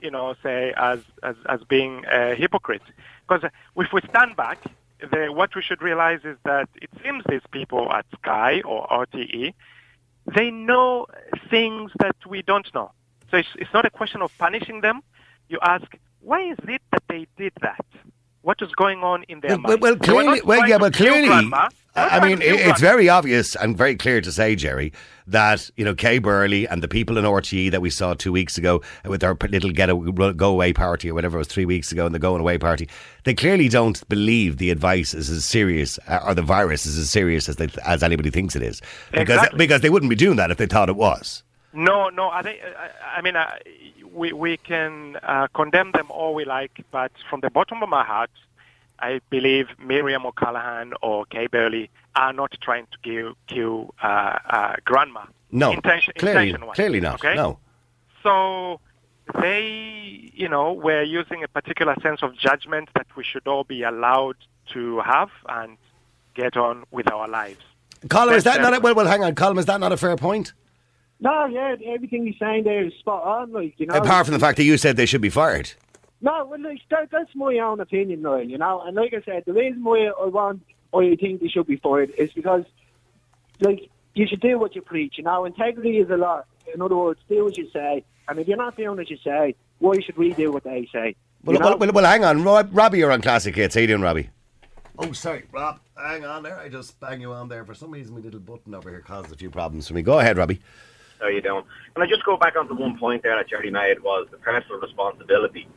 you 0.00 0.10
know, 0.10 0.34
say 0.42 0.72
as 0.76 1.00
as, 1.22 1.36
as 1.48 1.60
being 1.68 2.04
a 2.10 2.34
hypocrite. 2.34 2.82
Because 3.28 3.50
if 3.76 3.92
we 3.92 4.00
stand 4.08 4.36
back, 4.36 4.58
the, 5.10 5.28
what 5.32 5.54
we 5.54 5.62
should 5.62 5.82
realize 5.82 6.20
is 6.24 6.36
that 6.44 6.68
it 6.80 6.90
seems 7.02 7.22
these 7.28 7.42
people 7.50 7.90
at 7.92 8.06
Sky 8.20 8.62
or 8.64 8.86
RTE, 8.88 9.52
they 10.34 10.50
know 10.50 11.06
things 11.50 11.90
that 11.98 12.16
we 12.26 12.42
don't 12.42 12.72
know. 12.74 12.92
So 13.32 13.38
it's, 13.38 13.48
it's 13.56 13.72
not 13.72 13.86
a 13.86 13.90
question 13.90 14.20
of 14.20 14.30
punishing 14.36 14.82
them. 14.82 15.00
You 15.48 15.58
ask, 15.62 15.86
why 16.20 16.42
is 16.42 16.58
it 16.68 16.82
that 16.92 17.02
they 17.08 17.26
did 17.38 17.52
that? 17.62 17.84
What 18.42 18.58
is 18.60 18.70
going 18.72 19.02
on 19.02 19.24
in 19.28 19.40
their 19.40 19.52
well, 19.52 19.58
mind? 19.58 19.80
Well, 19.80 19.96
clearly, 19.96 20.42
well, 20.42 20.68
yeah, 20.68 20.76
but 20.76 20.92
clearly, 20.92 21.50
I 21.94 22.26
mean, 22.26 22.38
it's 22.42 22.80
very 22.80 23.08
obvious 23.08 23.54
and 23.54 23.76
very 23.76 23.94
clear 23.94 24.20
to 24.20 24.32
say, 24.32 24.56
Jerry, 24.56 24.92
that 25.28 25.70
you 25.76 25.84
know 25.84 25.94
Kay 25.94 26.18
Burley 26.18 26.66
and 26.66 26.82
the 26.82 26.88
people 26.88 27.16
in 27.18 27.24
RTE 27.24 27.70
that 27.70 27.80
we 27.80 27.88
saw 27.88 28.14
two 28.14 28.32
weeks 28.32 28.58
ago 28.58 28.82
with 29.04 29.20
their 29.20 29.36
little 29.48 29.70
get 29.70 29.88
a, 29.88 29.94
go 30.32 30.50
away 30.50 30.72
party 30.72 31.08
or 31.08 31.14
whatever 31.14 31.36
it 31.36 31.38
was 31.38 31.48
three 31.48 31.64
weeks 31.64 31.92
ago 31.92 32.04
and 32.04 32.14
the 32.14 32.18
going 32.18 32.40
away 32.40 32.58
party, 32.58 32.88
they 33.24 33.32
clearly 33.32 33.68
don't 33.68 34.06
believe 34.08 34.56
the 34.58 34.70
advice 34.70 35.14
is 35.14 35.30
as 35.30 35.44
serious 35.44 36.00
uh, 36.08 36.20
or 36.26 36.34
the 36.34 36.42
virus 36.42 36.84
is 36.84 36.98
as 36.98 37.08
serious 37.08 37.48
as 37.48 37.56
they, 37.56 37.68
as 37.86 38.02
anybody 38.02 38.30
thinks 38.30 38.56
it 38.56 38.62
is 38.62 38.82
because 39.12 39.36
exactly. 39.36 39.58
because 39.58 39.80
they 39.82 39.90
wouldn't 39.90 40.10
be 40.10 40.16
doing 40.16 40.36
that 40.36 40.50
if 40.50 40.58
they 40.58 40.66
thought 40.66 40.88
it 40.88 40.96
was. 40.96 41.44
No, 41.72 42.08
no. 42.08 42.28
I 42.28 42.42
think. 42.42 42.60
I, 42.62 43.18
I 43.18 43.22
mean, 43.22 43.36
uh, 43.36 43.56
we 44.12 44.32
we 44.32 44.56
can 44.56 45.16
uh, 45.22 45.48
condemn 45.54 45.92
them 45.92 46.10
all 46.10 46.34
we 46.34 46.44
like, 46.44 46.84
but 46.90 47.12
from 47.30 47.40
the 47.40 47.50
bottom 47.50 47.82
of 47.82 47.88
my 47.88 48.04
heart, 48.04 48.30
I 48.98 49.20
believe 49.30 49.66
Miriam 49.78 50.26
O'Callaghan 50.26 50.94
or 51.02 51.24
Kay 51.26 51.46
Burley 51.46 51.90
are 52.14 52.32
not 52.32 52.52
trying 52.60 52.86
to 52.92 52.98
kill, 53.02 53.34
kill 53.46 53.94
uh, 54.02 54.38
uh, 54.48 54.76
grandma. 54.84 55.24
No, 55.50 55.72
Intention, 55.72 56.14
clearly, 56.18 56.54
clearly 56.74 57.00
not. 57.00 57.14
Okay? 57.16 57.34
No. 57.34 57.58
So 58.22 58.80
they, 59.40 60.30
you 60.34 60.48
know, 60.48 60.72
were 60.72 61.02
using 61.02 61.42
a 61.42 61.48
particular 61.48 61.94
sense 62.02 62.22
of 62.22 62.36
judgment 62.36 62.90
that 62.94 63.06
we 63.16 63.24
should 63.24 63.46
all 63.46 63.64
be 63.64 63.82
allowed 63.82 64.36
to 64.72 65.00
have 65.00 65.30
and 65.48 65.76
get 66.34 66.56
on 66.56 66.84
with 66.90 67.10
our 67.10 67.28
lives. 67.28 67.60
Colin, 68.08 68.34
is 68.34 68.44
that 68.44 68.60
not 68.60 68.74
a, 68.74 68.80
well? 68.80 68.94
Well, 68.94 69.06
hang 69.06 69.22
on, 69.22 69.34
Colin, 69.34 69.58
is 69.58 69.66
that 69.66 69.80
not 69.80 69.92
a 69.92 69.96
fair 69.96 70.16
point? 70.16 70.52
No, 71.22 71.46
yeah, 71.46 71.76
everything 71.86 72.26
he's 72.26 72.36
saying 72.36 72.64
there 72.64 72.84
is 72.84 72.92
spot 72.98 73.22
on. 73.22 73.52
Like 73.52 73.78
you 73.78 73.86
know, 73.86 73.94
apart 73.94 74.26
from 74.26 74.34
the 74.34 74.40
fact 74.40 74.56
that 74.56 74.64
you 74.64 74.76
said 74.76 74.96
they 74.96 75.06
should 75.06 75.20
be 75.20 75.30
fired. 75.30 75.72
No, 76.20 76.44
well, 76.44 76.60
like, 76.60 76.80
that, 76.90 77.10
that's 77.10 77.34
my 77.34 77.58
own 77.58 77.80
opinion, 77.80 78.22
Noel. 78.22 78.42
You 78.42 78.58
know, 78.58 78.80
and 78.80 78.96
like 78.96 79.14
I 79.14 79.22
said, 79.22 79.44
the 79.46 79.52
reason 79.52 79.84
why 79.84 80.06
I 80.06 80.26
want, 80.26 80.62
or 80.90 81.04
I 81.04 81.14
think 81.16 81.40
they 81.40 81.48
should 81.48 81.66
be 81.66 81.76
fired, 81.76 82.10
is 82.18 82.32
because, 82.32 82.64
like, 83.60 83.88
you 84.14 84.26
should 84.28 84.40
do 84.40 84.58
what 84.58 84.74
you 84.74 84.82
preach. 84.82 85.14
You 85.16 85.24
know, 85.24 85.44
integrity 85.44 85.98
is 85.98 86.10
a 86.10 86.16
lot. 86.16 86.46
In 86.74 86.82
other 86.82 86.96
words, 86.96 87.20
do 87.28 87.44
what 87.44 87.56
you 87.56 87.68
say, 87.72 88.04
and 88.28 88.38
if 88.38 88.48
you're 88.48 88.56
not 88.56 88.76
doing 88.76 88.96
what 88.96 89.08
you 89.08 89.18
say, 89.24 89.54
why 89.78 89.94
should 90.04 90.16
we 90.16 90.32
do 90.32 90.50
what 90.50 90.64
they 90.64 90.88
say? 90.92 91.14
Well, 91.44 91.58
well, 91.60 91.78
well, 91.78 91.92
well, 91.92 92.04
hang 92.04 92.24
on, 92.24 92.42
Rob, 92.42 92.70
Robbie, 92.72 92.98
you're 92.98 93.12
on 93.12 93.20
Classic 93.20 93.54
Hits. 93.54 93.74
How 93.74 93.80
you 93.80 93.88
doing, 93.88 94.02
Robbie? 94.02 94.30
Oh, 94.98 95.12
sorry, 95.12 95.44
Rob. 95.50 95.80
Hang 95.96 96.24
on 96.24 96.42
there. 96.42 96.58
I 96.58 96.68
just 96.68 96.98
bang 97.00 97.20
you 97.20 97.32
on 97.32 97.48
there. 97.48 97.64
For 97.64 97.74
some 97.74 97.90
reason, 97.90 98.14
my 98.14 98.20
little 98.20 98.38
button 98.40 98.74
over 98.74 98.90
here 98.90 99.00
caused 99.00 99.32
a 99.32 99.36
few 99.36 99.50
problems 99.50 99.88
for 99.88 99.94
me. 99.94 100.02
Go 100.02 100.18
ahead, 100.20 100.36
Robbie. 100.36 100.60
How 101.22 101.28
you 101.28 101.40
doing? 101.40 101.62
Can 101.94 102.02
I 102.02 102.06
just 102.06 102.24
go 102.24 102.36
back 102.36 102.56
onto 102.56 102.74
one 102.74 102.98
point 102.98 103.22
there 103.22 103.36
that 103.36 103.48
Jerry 103.48 103.70
made 103.70 104.02
was 104.02 104.26
the 104.30 104.38
personal 104.38 104.80
responsibility. 104.80 105.68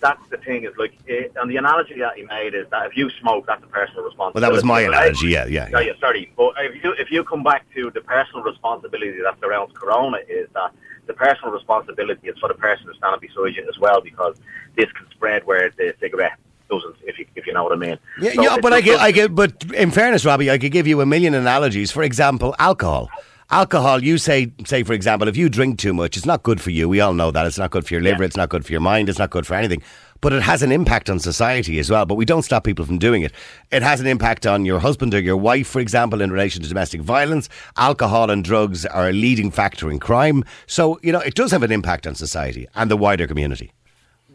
That's 0.00 0.20
the 0.30 0.38
thing 0.38 0.64
is 0.64 0.72
like, 0.78 0.94
it, 1.06 1.32
and 1.36 1.50
the 1.50 1.56
analogy 1.56 1.98
that 1.98 2.16
he 2.16 2.24
made 2.24 2.54
is 2.54 2.66
that 2.70 2.86
if 2.86 2.96
you 2.96 3.10
smoke, 3.20 3.46
that's 3.46 3.62
a 3.62 3.66
personal 3.66 4.04
responsibility. 4.04 4.34
Well, 4.34 4.50
that 4.50 4.52
was 4.52 4.64
my 4.64 4.80
analogy. 4.80 5.28
Yeah, 5.28 5.46
yeah. 5.46 5.68
yeah. 5.70 5.80
yeah 5.80 5.92
sorry, 6.00 6.32
but 6.36 6.54
if 6.58 6.82
you 6.82 6.92
if 6.98 7.10
you 7.10 7.22
come 7.24 7.42
back 7.42 7.64
to 7.74 7.90
the 7.90 8.00
personal 8.00 8.42
responsibility 8.42 9.18
that 9.22 9.38
surrounds 9.40 9.72
Corona, 9.74 10.18
is 10.28 10.48
that 10.54 10.72
the 11.06 11.14
personal 11.14 11.52
responsibility 11.52 12.28
is 12.28 12.38
for 12.38 12.48
the 12.48 12.54
person 12.54 12.86
who's 12.86 12.96
standing 12.96 13.20
beside 13.20 13.54
you 13.56 13.66
as 13.68 13.78
well, 13.78 14.00
because 14.00 14.36
this 14.76 14.90
can 14.92 15.08
spread 15.10 15.46
where 15.46 15.70
the 15.70 15.94
cigarette 16.00 16.38
doesn't, 16.70 16.96
if 17.04 17.18
you, 17.18 17.26
if 17.36 17.46
you 17.46 17.52
know 17.52 17.64
what 17.64 17.72
I 17.72 17.76
mean. 17.76 17.98
Yeah, 18.20 18.32
so 18.32 18.42
yeah 18.42 18.56
but 18.60 18.72
I 18.72 18.80
get, 18.80 19.00
I 19.00 19.10
get, 19.10 19.34
but 19.34 19.72
in 19.72 19.90
fairness, 19.90 20.24
Robbie, 20.24 20.50
I 20.50 20.58
could 20.58 20.72
give 20.72 20.86
you 20.86 21.00
a 21.02 21.06
million 21.06 21.34
analogies. 21.34 21.90
For 21.90 22.02
example, 22.02 22.54
alcohol 22.58 23.10
alcohol, 23.54 24.02
you 24.02 24.18
say, 24.18 24.52
say 24.66 24.82
for 24.82 24.94
example, 24.94 25.28
if 25.28 25.36
you 25.36 25.48
drink 25.48 25.78
too 25.78 25.94
much, 25.94 26.16
it's 26.16 26.26
not 26.26 26.42
good 26.42 26.60
for 26.60 26.70
you. 26.70 26.88
We 26.88 27.00
all 27.00 27.14
know 27.14 27.30
that. 27.30 27.46
It's 27.46 27.58
not 27.58 27.70
good 27.70 27.86
for 27.86 27.94
your 27.94 28.02
liver. 28.02 28.22
Yeah. 28.22 28.26
It's 28.26 28.36
not 28.36 28.48
good 28.48 28.66
for 28.66 28.72
your 28.72 28.80
mind. 28.80 29.08
It's 29.08 29.18
not 29.18 29.30
good 29.30 29.46
for 29.46 29.54
anything. 29.54 29.80
But 30.20 30.32
it 30.32 30.42
has 30.42 30.62
an 30.62 30.72
impact 30.72 31.08
on 31.08 31.20
society 31.20 31.78
as 31.78 31.88
well. 31.88 32.04
But 32.04 32.16
we 32.16 32.24
don't 32.24 32.42
stop 32.42 32.64
people 32.64 32.84
from 32.84 32.98
doing 32.98 33.22
it. 33.22 33.32
It 33.70 33.82
has 33.82 34.00
an 34.00 34.08
impact 34.08 34.44
on 34.44 34.64
your 34.64 34.80
husband 34.80 35.14
or 35.14 35.20
your 35.20 35.36
wife, 35.36 35.68
for 35.68 35.80
example, 35.80 36.20
in 36.20 36.32
relation 36.32 36.62
to 36.62 36.68
domestic 36.68 37.00
violence. 37.00 37.48
Alcohol 37.76 38.28
and 38.28 38.42
drugs 38.42 38.84
are 38.86 39.08
a 39.08 39.12
leading 39.12 39.52
factor 39.52 39.88
in 39.88 40.00
crime. 40.00 40.42
So, 40.66 40.98
you 41.02 41.12
know, 41.12 41.20
it 41.20 41.34
does 41.34 41.52
have 41.52 41.62
an 41.62 41.70
impact 41.70 42.08
on 42.08 42.16
society 42.16 42.66
and 42.74 42.90
the 42.90 42.96
wider 42.96 43.28
community. 43.28 43.70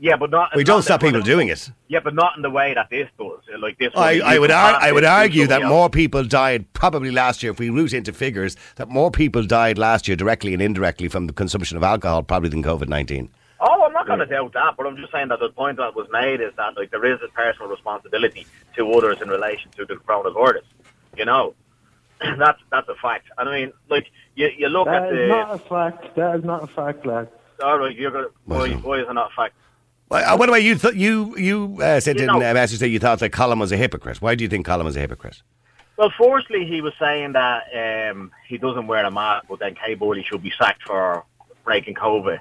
Yeah, 0.01 0.15
but 0.15 0.31
not. 0.31 0.55
We 0.55 0.63
don't 0.63 0.81
stop 0.81 1.01
people 1.01 1.21
doing 1.21 1.49
it. 1.49 1.69
Yeah, 1.87 1.99
but 2.01 2.15
not 2.15 2.35
in 2.37 2.41
the 2.41 2.49
way 2.49 2.73
that 2.73 2.89
this 2.89 3.09
does. 3.17 3.39
Uh, 3.53 3.59
like 3.59 3.77
this. 3.77 3.91
I, 3.95 4.21
I 4.21 4.39
would 4.39 4.51
ar- 4.51 4.79
I 4.81 4.91
would 4.91 5.03
argue 5.03 5.45
that 5.47 5.63
more 5.63 5.89
people 5.89 6.23
died 6.23 6.71
probably 6.73 7.11
last 7.11 7.43
year. 7.43 7.51
If 7.51 7.59
we 7.59 7.69
root 7.69 7.93
into 7.93 8.13
figures, 8.13 8.55
that 8.77 8.87
more 8.87 9.11
people 9.11 9.43
died 9.43 9.77
last 9.77 10.07
year 10.07 10.15
directly 10.15 10.53
and 10.53 10.61
indirectly 10.61 11.09
from 11.09 11.27
the 11.27 11.33
consumption 11.33 11.75
of 11.75 11.83
alcohol 11.83 12.23
probably 12.23 12.49
than 12.49 12.63
COVID 12.63 12.87
nineteen. 12.87 13.29
Oh, 13.61 13.83
I'm 13.83 13.91
not 13.91 14.07
going 14.07 14.19
to 14.19 14.25
doubt 14.25 14.53
that, 14.53 14.75
but 14.77 14.87
I'm 14.87 14.95
just 14.95 15.11
saying 15.11 15.27
that 15.29 15.39
the 15.41 15.49
point 15.49 15.77
that 15.77 15.93
was 15.93 16.07
made 16.11 16.39
is 16.39 16.53
that 16.55 16.77
like 16.77 16.91
there 16.91 17.03
is 17.05 17.19
a 17.21 17.27
personal 17.29 17.67
responsibility 17.69 18.47
to 18.77 18.89
others 18.93 19.21
in 19.21 19.27
relation 19.27 19.69
to 19.71 19.85
the 19.85 19.95
coronavirus. 19.95 20.63
You 21.17 21.25
know, 21.25 21.55
that's 22.21 22.61
that's 22.71 22.87
a 22.87 22.95
fact. 22.95 23.27
I 23.37 23.43
mean, 23.43 23.73
like 23.89 24.07
you, 24.35 24.49
you 24.57 24.69
look 24.69 24.85
that 24.87 25.03
at 25.03 25.09
the. 25.09 25.15
That 25.15 25.23
is 25.23 25.29
not 25.29 25.51
a 25.51 25.57
fact. 25.57 26.15
That 26.15 26.35
is 26.37 26.43
not 26.45 26.63
a 26.63 26.67
fact, 26.67 27.05
lad. 27.05 27.27
All 27.61 27.77
right, 27.77 27.93
you're 27.93 28.11
going 28.11 28.25
to. 28.25 28.31
Why, 28.45 28.69
why 28.69 28.99
is 29.01 29.09
it 29.09 29.13
not 29.13 29.31
a 29.31 29.35
fact? 29.35 29.55
Uh, 30.11 30.35
what 30.35 30.49
about 30.49 30.63
you? 30.63 30.75
Th- 30.75 30.95
you 30.95 31.37
you 31.37 31.77
uh, 31.81 31.99
said 31.99 32.17
you 32.17 32.23
in 32.23 32.29
a 32.29 32.33
uh, 32.33 32.53
message 32.53 32.79
that 32.79 32.89
you 32.89 32.99
thought 32.99 33.19
that 33.19 33.29
Colin 33.29 33.59
was 33.59 33.71
a 33.71 33.77
hypocrite. 33.77 34.21
Why 34.21 34.35
do 34.35 34.43
you 34.43 34.49
think 34.49 34.65
Colin 34.65 34.85
was 34.85 34.95
a 34.95 34.99
hypocrite? 34.99 35.41
Well, 35.97 36.11
firstly, 36.17 36.65
he 36.65 36.81
was 36.81 36.93
saying 36.97 37.33
that 37.33 38.11
um, 38.11 38.31
he 38.47 38.57
doesn't 38.57 38.87
wear 38.87 39.05
a 39.05 39.11
mask, 39.11 39.45
but 39.49 39.59
then 39.59 39.75
Kay 39.75 39.95
Burley 39.95 40.23
should 40.23 40.41
be 40.41 40.51
sacked 40.57 40.83
for 40.83 41.25
breaking 41.63 41.95
COVID 41.95 42.39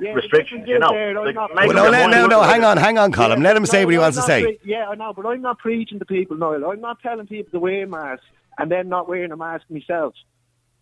yeah, 0.00 0.12
restrictions. 0.12 0.66
You 0.66 0.78
know, 0.78 0.88
like, 0.88 1.36
well, 1.36 1.74
no, 1.74 1.90
no, 1.90 2.08
no, 2.08 2.26
no, 2.26 2.42
hang 2.42 2.64
on, 2.64 2.76
hang 2.76 2.98
on, 2.98 3.12
Colin. 3.12 3.38
Yeah, 3.38 3.48
Let 3.48 3.56
him 3.56 3.62
no, 3.62 3.66
say 3.66 3.84
what 3.84 3.92
he 3.92 3.98
wants 3.98 4.16
to 4.16 4.22
say. 4.22 4.42
Pre- 4.42 4.58
yeah, 4.64 4.88
I 4.88 4.94
know, 4.94 5.12
but 5.12 5.26
I'm 5.26 5.42
not 5.42 5.58
preaching 5.58 5.98
to 5.98 6.04
people, 6.04 6.36
Noel. 6.36 6.70
I'm 6.70 6.80
not 6.80 7.00
telling 7.00 7.26
people 7.26 7.50
to 7.52 7.60
wear 7.60 7.86
masks 7.86 8.24
and 8.58 8.70
then 8.70 8.88
not 8.88 9.08
wearing 9.08 9.32
a 9.32 9.36
mask 9.36 9.64
myself. 9.68 10.14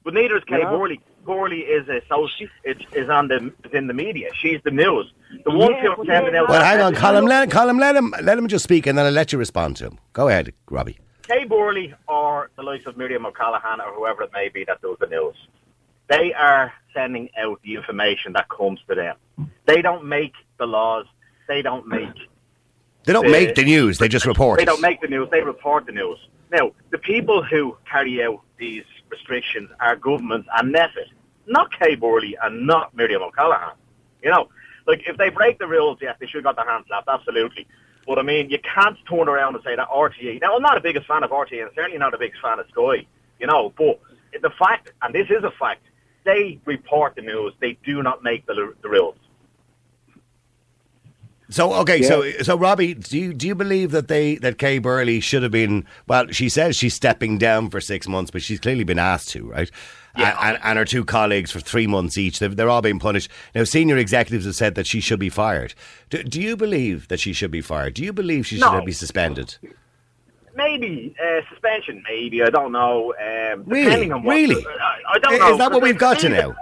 But 0.02 0.14
neither 0.14 0.36
is 0.36 0.44
Kay 0.44 0.58
yeah. 0.60 0.70
Burley. 0.70 1.00
Burley 1.24 1.60
is 1.60 1.88
a 1.88 2.00
social, 2.08 2.46
is, 2.64 2.76
is 2.92 3.08
on 3.08 3.28
the 3.28 3.52
in 3.72 3.86
the 3.86 3.94
media. 3.94 4.30
She's 4.34 4.60
the 4.64 4.70
news. 4.70 5.12
The 5.44 5.50
one 5.50 5.72
yeah, 5.72 5.94
who 5.94 6.06
sending 6.06 6.36
out. 6.36 6.48
Well, 6.48 6.62
hang 6.62 6.80
on, 6.80 6.94
Colin. 6.94 7.24
Let, 7.24 7.50
Colin, 7.50 7.78
let 7.78 7.96
him 7.96 8.14
let 8.22 8.38
him 8.38 8.48
just 8.48 8.64
speak, 8.64 8.86
and 8.86 8.96
then 8.96 9.06
I'll 9.06 9.12
let 9.12 9.32
you 9.32 9.38
respond 9.38 9.76
to 9.78 9.86
him. 9.86 9.98
Go 10.12 10.28
ahead, 10.28 10.52
Robbie. 10.70 10.98
Kay 11.22 11.44
Burley 11.44 11.94
or 12.06 12.50
the 12.56 12.62
likes 12.62 12.86
of 12.86 12.96
Miriam 12.96 13.24
O'Callaghan 13.24 13.80
or 13.80 13.94
whoever 13.94 14.22
it 14.22 14.30
may 14.32 14.48
be 14.50 14.64
that 14.64 14.82
does 14.82 14.96
the 15.00 15.06
news, 15.06 15.34
they 16.08 16.34
are 16.34 16.72
sending 16.92 17.30
out 17.38 17.60
the 17.62 17.74
information 17.74 18.34
that 18.34 18.48
comes 18.48 18.80
to 18.88 18.94
them. 18.94 19.16
They 19.66 19.80
don't 19.80 20.04
make 20.04 20.34
the 20.58 20.66
laws. 20.66 21.06
They 21.48 21.62
don't 21.62 21.86
make. 21.86 22.14
They 23.04 23.12
don't 23.12 23.26
the, 23.26 23.32
make 23.32 23.54
the 23.54 23.64
news. 23.64 23.98
They 23.98 24.08
just 24.08 24.26
report. 24.26 24.58
They 24.58 24.64
don't 24.64 24.80
make 24.80 25.00
the 25.00 25.08
news. 25.08 25.28
They 25.30 25.40
report 25.40 25.86
the 25.86 25.92
news. 25.92 26.18
Now, 26.54 26.70
the 26.90 26.98
people 26.98 27.42
who 27.42 27.76
carry 27.84 28.22
out 28.22 28.40
these 28.58 28.84
restrictions 29.08 29.70
are 29.80 29.96
governments 29.96 30.48
and 30.56 30.72
NPHET, 30.72 31.10
not 31.48 31.76
Kay 31.76 31.96
Burley 31.96 32.36
and 32.40 32.64
not 32.64 32.94
Miriam 32.94 33.22
O'Callaghan. 33.22 33.74
You 34.22 34.30
know, 34.30 34.48
like 34.86 35.02
if 35.08 35.16
they 35.16 35.30
break 35.30 35.58
the 35.58 35.66
rules, 35.66 35.98
yes, 36.00 36.16
they 36.20 36.26
should 36.26 36.44
have 36.44 36.44
got 36.44 36.56
their 36.56 36.72
hands 36.72 36.86
slapped, 36.86 37.08
absolutely. 37.08 37.66
But 38.06 38.20
I 38.20 38.22
mean, 38.22 38.50
you 38.50 38.60
can't 38.60 38.96
turn 39.08 39.28
around 39.28 39.56
and 39.56 39.64
say 39.64 39.74
that 39.74 39.88
RTE. 39.88 40.40
Now, 40.40 40.54
I'm 40.54 40.62
not 40.62 40.76
a 40.76 40.80
biggest 40.80 41.08
fan 41.08 41.24
of 41.24 41.30
RTE, 41.30 41.60
and 41.60 41.70
certainly 41.74 41.98
not 41.98 42.14
a 42.14 42.18
biggest 42.18 42.40
fan 42.40 42.60
of 42.60 42.66
Sky. 42.70 43.04
You 43.40 43.48
know, 43.48 43.72
but 43.76 43.98
the 44.40 44.50
fact, 44.50 44.92
and 45.02 45.12
this 45.12 45.28
is 45.30 45.42
a 45.42 45.50
fact, 45.50 45.82
they 46.24 46.60
report 46.66 47.16
the 47.16 47.22
news. 47.22 47.52
They 47.60 47.76
do 47.84 48.00
not 48.00 48.22
make 48.22 48.46
the, 48.46 48.74
the 48.80 48.88
rules. 48.88 49.16
So 51.50 51.74
okay, 51.74 52.00
yeah. 52.00 52.08
so 52.08 52.30
so 52.42 52.56
Robbie, 52.56 52.94
do 52.94 53.18
you 53.18 53.34
do 53.34 53.46
you 53.46 53.54
believe 53.54 53.90
that 53.90 54.08
they 54.08 54.36
that 54.36 54.58
Kay 54.58 54.78
Burley 54.78 55.20
should 55.20 55.42
have 55.42 55.52
been? 55.52 55.84
Well, 56.06 56.28
she 56.28 56.48
says 56.48 56.76
she's 56.76 56.94
stepping 56.94 57.36
down 57.36 57.68
for 57.68 57.80
six 57.80 58.08
months, 58.08 58.30
but 58.30 58.42
she's 58.42 58.60
clearly 58.60 58.84
been 58.84 58.98
asked 58.98 59.28
to, 59.30 59.50
right? 59.50 59.70
Yeah. 60.16 60.38
And, 60.40 60.58
and, 60.62 60.78
her 60.78 60.84
two 60.84 61.04
colleagues 61.04 61.50
for 61.50 61.58
three 61.58 61.88
months 61.88 62.16
each. 62.16 62.38
They're, 62.38 62.48
they're, 62.48 62.70
all 62.70 62.82
being 62.82 63.00
punished. 63.00 63.28
Now, 63.52 63.64
senior 63.64 63.96
executives 63.96 64.44
have 64.44 64.54
said 64.54 64.76
that 64.76 64.86
she 64.86 65.00
should 65.00 65.18
be 65.18 65.28
fired. 65.28 65.74
Do, 66.08 66.22
do 66.22 66.40
you 66.40 66.56
believe 66.56 67.08
that 67.08 67.18
she 67.18 67.32
should 67.32 67.50
be 67.50 67.60
fired? 67.60 67.94
Do 67.94 68.04
you 68.04 68.12
believe 68.12 68.46
she 68.46 68.56
should 68.56 68.70
no. 68.70 68.84
be 68.84 68.92
suspended? 68.92 69.56
Maybe 70.54 71.16
uh, 71.20 71.40
suspension. 71.50 72.04
Maybe 72.08 72.44
I 72.44 72.50
don't 72.50 72.70
know. 72.70 73.12
Um, 73.14 73.64
really, 73.64 74.08
on 74.08 74.22
what, 74.22 74.34
really. 74.34 74.64
I, 74.64 75.14
I 75.14 75.18
don't 75.18 75.40
know. 75.40 75.52
Is 75.52 75.58
that 75.58 75.72
what 75.72 75.82
we've 75.82 75.98
got 75.98 76.20
to 76.20 76.28
now? 76.28 76.54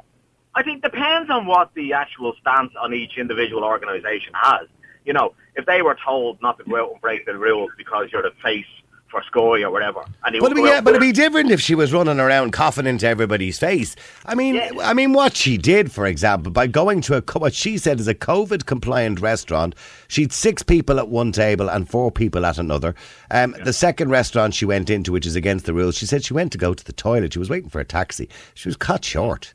I 0.55 0.63
think 0.63 0.83
depends 0.83 1.31
on 1.31 1.47
what 1.47 1.73
the 1.75 1.93
actual 1.93 2.35
stance 2.41 2.73
on 2.81 2.93
each 2.93 3.17
individual 3.17 3.65
organisation 3.65 4.33
has. 4.35 4.69
You 5.05 5.13
know, 5.13 5.35
if 5.57 5.67
they 5.67 5.83
were 5.83 5.97
told 6.05 6.41
not 6.43 6.59
to 6.59 6.65
go 6.65 6.77
out 6.77 6.93
and 6.93 7.01
break 7.01 7.27
the 7.27 7.37
rules 7.37 7.71
because 7.77 8.09
you're 8.13 8.23
the 8.23 8.33
face 8.43 8.67
for 9.13 9.23
Sky 9.25 9.63
or 9.63 9.71
whatever. 9.71 10.01
And 10.25 10.37
but, 10.41 10.51
it'd 10.51 10.57
be, 10.57 10.63
yeah, 10.63 10.81
but 10.81 10.91
it'd 10.91 11.01
be 11.01 11.13
different 11.13 11.51
if 11.51 11.61
she 11.61 11.75
was 11.75 11.93
running 11.93 12.19
around 12.19 12.53
coughing 12.53 12.87
into 12.87 13.07
everybody's 13.07 13.59
face. 13.59 13.95
I 14.25 14.35
mean, 14.35 14.55
yeah. 14.57 14.71
I 14.81 14.95
mean, 14.95 15.13
what 15.13 15.37
she 15.37 15.59
did, 15.59 15.93
for 15.93 16.07
example, 16.07 16.51
by 16.51 16.67
going 16.67 17.03
to 17.03 17.19
a 17.19 17.39
what 17.39 17.55
she 17.55 17.77
said 17.79 18.01
is 18.01 18.09
a 18.09 18.15
COVID 18.15 18.65
compliant 18.65 19.21
restaurant, 19.21 19.75
she'd 20.09 20.33
six 20.33 20.63
people 20.63 20.99
at 20.99 21.09
one 21.09 21.31
table 21.31 21.69
and 21.69 21.89
four 21.89 22.11
people 22.11 22.47
at 22.47 22.59
another. 22.59 22.95
Um, 23.31 23.55
yeah. 23.57 23.65
The 23.65 23.73
second 23.75 24.09
restaurant 24.11 24.55
she 24.55 24.65
went 24.65 24.89
into, 24.89 25.13
which 25.13 25.27
is 25.27 25.37
against 25.37 25.67
the 25.67 25.75
rules, 25.75 25.97
she 25.97 26.07
said 26.07 26.25
she 26.25 26.35
went 26.35 26.51
to 26.53 26.59
go 26.59 26.73
to 26.73 26.85
the 26.85 26.93
toilet. 26.93 27.35
She 27.35 27.39
was 27.39 27.51
waiting 27.51 27.69
for 27.69 27.81
a 27.81 27.85
taxi. 27.85 28.31
She 28.55 28.69
was 28.69 28.77
cut 28.77 29.05
short, 29.05 29.53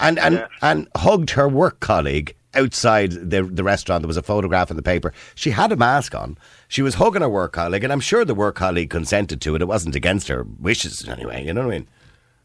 and 0.00 0.18
and 0.18 0.34
yeah. 0.34 0.46
and 0.62 0.88
hugged 0.96 1.30
her 1.30 1.48
work 1.48 1.80
colleague 1.80 2.34
outside 2.54 3.12
the 3.12 3.42
the 3.42 3.64
restaurant. 3.64 4.02
There 4.02 4.08
was 4.08 4.16
a 4.16 4.22
photograph 4.22 4.70
in 4.70 4.76
the 4.76 4.82
paper. 4.82 5.12
She 5.34 5.50
had 5.50 5.72
a 5.72 5.76
mask 5.76 6.14
on. 6.14 6.36
She 6.68 6.82
was 6.82 6.94
hugging 6.94 7.22
her 7.22 7.28
work 7.28 7.52
colleague, 7.52 7.84
and 7.84 7.92
I'm 7.92 8.00
sure 8.00 8.24
the 8.24 8.34
work 8.34 8.56
colleague 8.56 8.90
consented 8.90 9.40
to 9.42 9.54
it. 9.54 9.62
It 9.62 9.68
wasn't 9.68 9.94
against 9.96 10.28
her 10.28 10.46
wishes 10.58 11.08
anyway. 11.08 11.44
You 11.44 11.52
know 11.52 11.66
what 11.66 11.74
I 11.74 11.78
mean? 11.78 11.88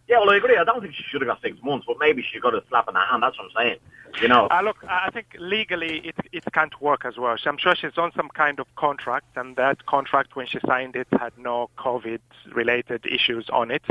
Yeah, 0.08 0.20
well, 0.20 0.30
I 0.30 0.38
agree. 0.38 0.56
I 0.56 0.64
don't 0.64 0.82
think 0.82 0.94
she 0.94 1.04
should 1.04 1.22
have 1.22 1.28
got 1.28 1.42
six 1.42 1.58
months, 1.64 1.86
but 1.88 1.98
maybe 2.00 2.22
she 2.22 2.40
got 2.40 2.54
a 2.54 2.64
slap 2.70 2.88
in 2.88 2.94
the 2.94 3.00
hand. 3.00 3.24
That's 3.24 3.38
what 3.40 3.46
I'm 3.46 3.66
saying. 3.66 3.80
You 4.22 4.28
know. 4.28 4.48
Uh, 4.52 4.62
look, 4.64 4.78
I 4.88 5.10
think 5.10 5.36
legally 5.40 5.98
it 6.00 6.16
it 6.32 6.44
can't 6.54 6.80
work 6.80 7.06
as 7.06 7.18
well. 7.18 7.36
I'm 7.46 7.58
sure 7.58 7.76
she's 7.76 7.98
on 7.98 8.12
some 8.14 8.30
kind 8.30 8.60
of 8.60 8.68
contract, 8.76 9.26
and 9.36 9.56
that 9.56 9.86
contract, 9.88 10.36
when 10.36 10.46
she 10.46 10.60
signed 10.66 10.96
it, 10.96 11.08
had 11.12 11.34
no 11.38 11.70
COVID-related 11.78 13.06
issues 13.06 13.50
on 13.50 13.72
it. 13.72 13.84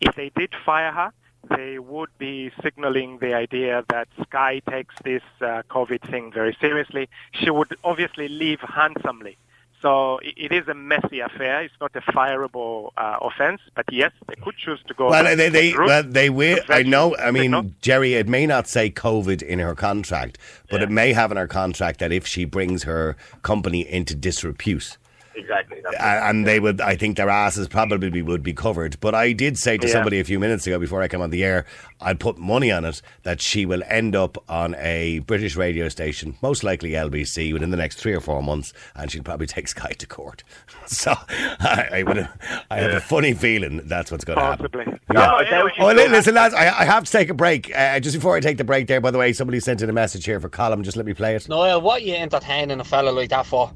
If 0.00 0.14
they 0.14 0.30
did 0.30 0.54
fire 0.64 0.92
her, 0.92 1.12
they 1.48 1.78
would 1.78 2.10
be 2.18 2.50
signaling 2.62 3.18
the 3.18 3.34
idea 3.34 3.84
that 3.88 4.08
Sky 4.22 4.60
takes 4.68 4.94
this 5.04 5.22
uh, 5.40 5.62
COVID 5.70 6.08
thing 6.10 6.32
very 6.32 6.56
seriously. 6.60 7.08
She 7.32 7.50
would 7.50 7.76
obviously 7.84 8.28
leave 8.28 8.60
handsomely. 8.60 9.36
So 9.82 10.18
it 10.22 10.52
is 10.52 10.66
a 10.68 10.74
messy 10.74 11.20
affair. 11.20 11.62
It's 11.62 11.74
not 11.80 11.94
a 11.94 12.00
fireable 12.00 12.90
uh, 12.96 13.18
offence, 13.20 13.60
but 13.74 13.84
yes, 13.92 14.10
they 14.26 14.34
could 14.34 14.56
choose 14.56 14.80
to 14.88 14.94
go. 14.94 15.10
Well, 15.10 15.36
they 15.36 15.48
they, 15.48 15.74
well, 15.74 16.02
they 16.02 16.30
will. 16.30 16.58
I 16.68 16.82
know. 16.82 17.14
I 17.16 17.30
mean, 17.30 17.74
Jerry, 17.82 18.14
it 18.14 18.26
may 18.26 18.46
not 18.46 18.66
say 18.66 18.90
COVID 18.90 19.42
in 19.42 19.58
her 19.58 19.74
contract, 19.74 20.38
but 20.70 20.80
yeah. 20.80 20.84
it 20.84 20.90
may 20.90 21.12
have 21.12 21.30
in 21.30 21.36
her 21.36 21.46
contract 21.46 22.00
that 22.00 22.10
if 22.10 22.26
she 22.26 22.44
brings 22.44 22.84
her 22.84 23.16
company 23.42 23.86
into 23.86 24.14
disrepute, 24.14 24.96
exactly. 25.36 25.82
and 26.00 26.46
they 26.46 26.60
would, 26.60 26.80
I 26.80 26.96
think 26.96 27.16
their 27.16 27.28
asses 27.28 27.68
probably 27.68 28.22
would 28.22 28.42
be 28.42 28.52
covered. 28.52 28.98
But 29.00 29.14
I 29.14 29.32
did 29.32 29.58
say 29.58 29.78
to 29.78 29.86
yeah. 29.86 29.92
somebody 29.92 30.20
a 30.20 30.24
few 30.24 30.38
minutes 30.38 30.66
ago 30.66 30.78
before 30.78 31.02
I 31.02 31.08
came 31.08 31.20
on 31.20 31.30
the 31.30 31.44
air, 31.44 31.66
I'd 32.00 32.20
put 32.20 32.38
money 32.38 32.70
on 32.70 32.84
it 32.84 33.02
that 33.22 33.40
she 33.40 33.66
will 33.66 33.82
end 33.88 34.14
up 34.14 34.42
on 34.48 34.74
a 34.76 35.20
British 35.20 35.56
radio 35.56 35.88
station, 35.88 36.36
most 36.42 36.62
likely 36.64 36.90
LBC, 36.90 37.52
within 37.52 37.70
the 37.70 37.76
next 37.76 37.96
three 37.96 38.14
or 38.14 38.20
four 38.20 38.42
months, 38.42 38.72
and 38.94 39.10
she'll 39.10 39.22
probably 39.22 39.46
take 39.56 39.68
Sky 39.68 39.92
to 39.98 40.06
court. 40.06 40.42
so 40.86 41.14
I, 41.28 41.88
I, 41.92 42.02
would, 42.02 42.28
I 42.70 42.76
have 42.78 42.92
a 42.92 43.00
funny 43.00 43.34
feeling 43.34 43.82
that's 43.84 44.10
what's 44.10 44.24
going 44.24 44.38
to 44.38 44.44
happen. 44.44 44.68
Possibly. 44.70 45.00
Yeah. 45.12 45.70
oh, 45.78 45.92
listen, 45.92 46.34
lads, 46.34 46.54
I, 46.54 46.80
I, 46.80 46.84
have 46.84 47.04
to 47.04 47.12
take 47.12 47.28
a 47.28 47.34
break. 47.34 47.74
Uh, 47.74 48.00
just 48.00 48.16
before 48.16 48.36
I 48.36 48.40
take 48.40 48.58
the 48.58 48.64
break, 48.64 48.86
there, 48.88 49.00
by 49.00 49.10
the 49.10 49.18
way, 49.18 49.32
somebody 49.32 49.60
sent 49.60 49.82
in 49.82 49.88
a 49.88 49.92
message 49.92 50.24
here 50.24 50.40
for 50.40 50.48
Colm. 50.48 50.82
Just 50.82 50.96
let 50.96 51.06
me 51.06 51.14
play 51.14 51.36
it. 51.36 51.48
Noel, 51.48 51.80
what 51.80 52.02
are 52.02 52.04
you 52.04 52.14
entertaining 52.14 52.80
a 52.80 52.84
fella 52.84 53.10
like 53.10 53.30
that 53.30 53.46
for? 53.46 53.72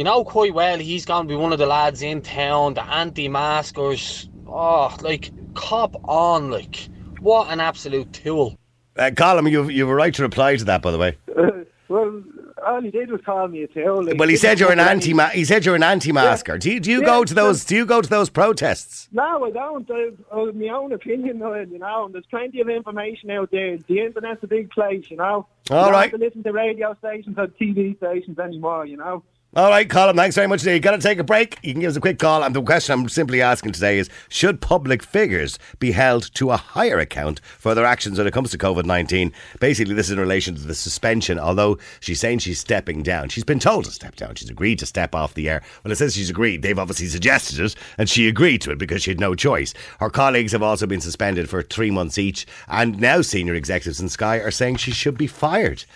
You 0.00 0.04
know 0.04 0.24
quite 0.24 0.54
well 0.54 0.78
he's 0.78 1.04
going 1.04 1.28
to 1.28 1.28
be 1.28 1.36
one 1.36 1.52
of 1.52 1.58
the 1.58 1.66
lads 1.66 2.00
in 2.00 2.22
town, 2.22 2.72
the 2.72 2.82
anti-maskers. 2.82 4.30
Oh, 4.48 4.96
like, 5.02 5.30
cop 5.52 5.94
on, 6.08 6.50
like. 6.50 6.88
What 7.20 7.50
an 7.50 7.60
absolute 7.60 8.10
tool. 8.10 8.58
Uh, 8.96 9.10
Colm, 9.10 9.50
you 9.50 9.68
you 9.68 9.86
were 9.86 9.94
right 9.94 10.14
to 10.14 10.22
reply 10.22 10.56
to 10.56 10.64
that, 10.64 10.80
by 10.80 10.90
the 10.90 10.96
way. 10.96 11.18
Uh, 11.36 11.50
well, 11.88 12.22
all 12.66 12.80
he 12.80 12.90
did 12.90 13.10
was 13.10 13.20
call 13.26 13.46
me 13.48 13.62
a 13.62 13.66
tool. 13.66 14.02
Like, 14.02 14.18
well, 14.18 14.30
he 14.30 14.38
said 14.38 14.58
you're 14.58 14.72
an 14.72 14.80
anti. 14.80 15.12
He 15.34 15.44
said 15.44 15.66
you're 15.66 15.76
an 15.76 15.82
anti-masker. 15.82 16.54
Yeah. 16.54 16.58
Do 16.58 16.72
you 16.72 16.80
do 16.80 16.90
you 16.90 17.00
yeah, 17.00 17.06
go 17.06 17.24
to 17.24 17.34
those? 17.34 17.66
Do 17.66 17.76
you 17.76 17.84
go 17.84 18.00
to 18.00 18.08
those 18.08 18.30
protests? 18.30 19.06
No, 19.12 19.44
I 19.44 19.50
don't. 19.50 19.90
I, 19.90 20.12
I 20.34 20.46
have 20.46 20.54
my 20.54 20.68
own 20.68 20.92
opinion, 20.92 21.42
you 21.70 21.78
know. 21.78 22.06
And 22.06 22.14
there's 22.14 22.24
plenty 22.30 22.62
of 22.62 22.70
information 22.70 23.30
out 23.32 23.50
there. 23.50 23.76
The 23.76 24.00
internet's 24.00 24.42
a 24.44 24.46
big 24.46 24.70
place, 24.70 25.04
you 25.10 25.18
know. 25.18 25.46
All 25.68 25.88
you 25.88 25.92
right. 25.92 26.10
Don't 26.10 26.22
have 26.22 26.32
to 26.32 26.38
listen 26.38 26.42
to 26.44 26.52
radio 26.52 26.96
stations 27.00 27.36
or 27.36 27.48
TV 27.48 27.98
stations 27.98 28.38
anymore, 28.38 28.86
you 28.86 28.96
know. 28.96 29.22
All 29.56 29.68
right, 29.68 29.90
Colin, 29.90 30.14
thanks 30.14 30.36
very 30.36 30.46
much 30.46 30.64
indeed. 30.64 30.80
Got 30.80 30.92
to 30.92 30.98
take 30.98 31.18
a 31.18 31.24
break. 31.24 31.58
You 31.64 31.72
can 31.72 31.80
give 31.80 31.90
us 31.90 31.96
a 31.96 32.00
quick 32.00 32.20
call. 32.20 32.44
And 32.44 32.54
the 32.54 32.62
question 32.62 32.92
I'm 32.92 33.08
simply 33.08 33.42
asking 33.42 33.72
today 33.72 33.98
is 33.98 34.08
Should 34.28 34.60
public 34.60 35.02
figures 35.02 35.58
be 35.80 35.90
held 35.90 36.32
to 36.34 36.52
a 36.52 36.56
higher 36.56 37.00
account 37.00 37.40
for 37.58 37.74
their 37.74 37.84
actions 37.84 38.16
when 38.16 38.28
it 38.28 38.32
comes 38.32 38.52
to 38.52 38.58
COVID 38.58 38.84
19? 38.84 39.32
Basically, 39.58 39.92
this 39.92 40.06
is 40.06 40.12
in 40.12 40.20
relation 40.20 40.54
to 40.54 40.62
the 40.62 40.72
suspension, 40.76 41.40
although 41.40 41.78
she's 41.98 42.20
saying 42.20 42.38
she's 42.38 42.60
stepping 42.60 43.02
down. 43.02 43.28
She's 43.28 43.42
been 43.42 43.58
told 43.58 43.86
to 43.86 43.90
step 43.90 44.14
down. 44.14 44.36
She's 44.36 44.50
agreed 44.50 44.78
to 44.78 44.86
step 44.86 45.16
off 45.16 45.34
the 45.34 45.48
air. 45.48 45.62
Well, 45.82 45.90
it 45.90 45.96
says 45.96 46.14
she's 46.14 46.30
agreed. 46.30 46.62
They've 46.62 46.78
obviously 46.78 47.08
suggested 47.08 47.58
it, 47.58 47.74
and 47.98 48.08
she 48.08 48.28
agreed 48.28 48.60
to 48.60 48.70
it 48.70 48.78
because 48.78 49.02
she 49.02 49.10
had 49.10 49.18
no 49.18 49.34
choice. 49.34 49.74
Her 49.98 50.10
colleagues 50.10 50.52
have 50.52 50.62
also 50.62 50.86
been 50.86 51.00
suspended 51.00 51.50
for 51.50 51.60
three 51.60 51.90
months 51.90 52.18
each, 52.18 52.46
and 52.68 53.00
now 53.00 53.20
senior 53.20 53.54
executives 53.54 53.98
in 53.98 54.10
Sky 54.10 54.36
are 54.36 54.52
saying 54.52 54.76
she 54.76 54.92
should 54.92 55.18
be 55.18 55.26
fired. 55.26 55.86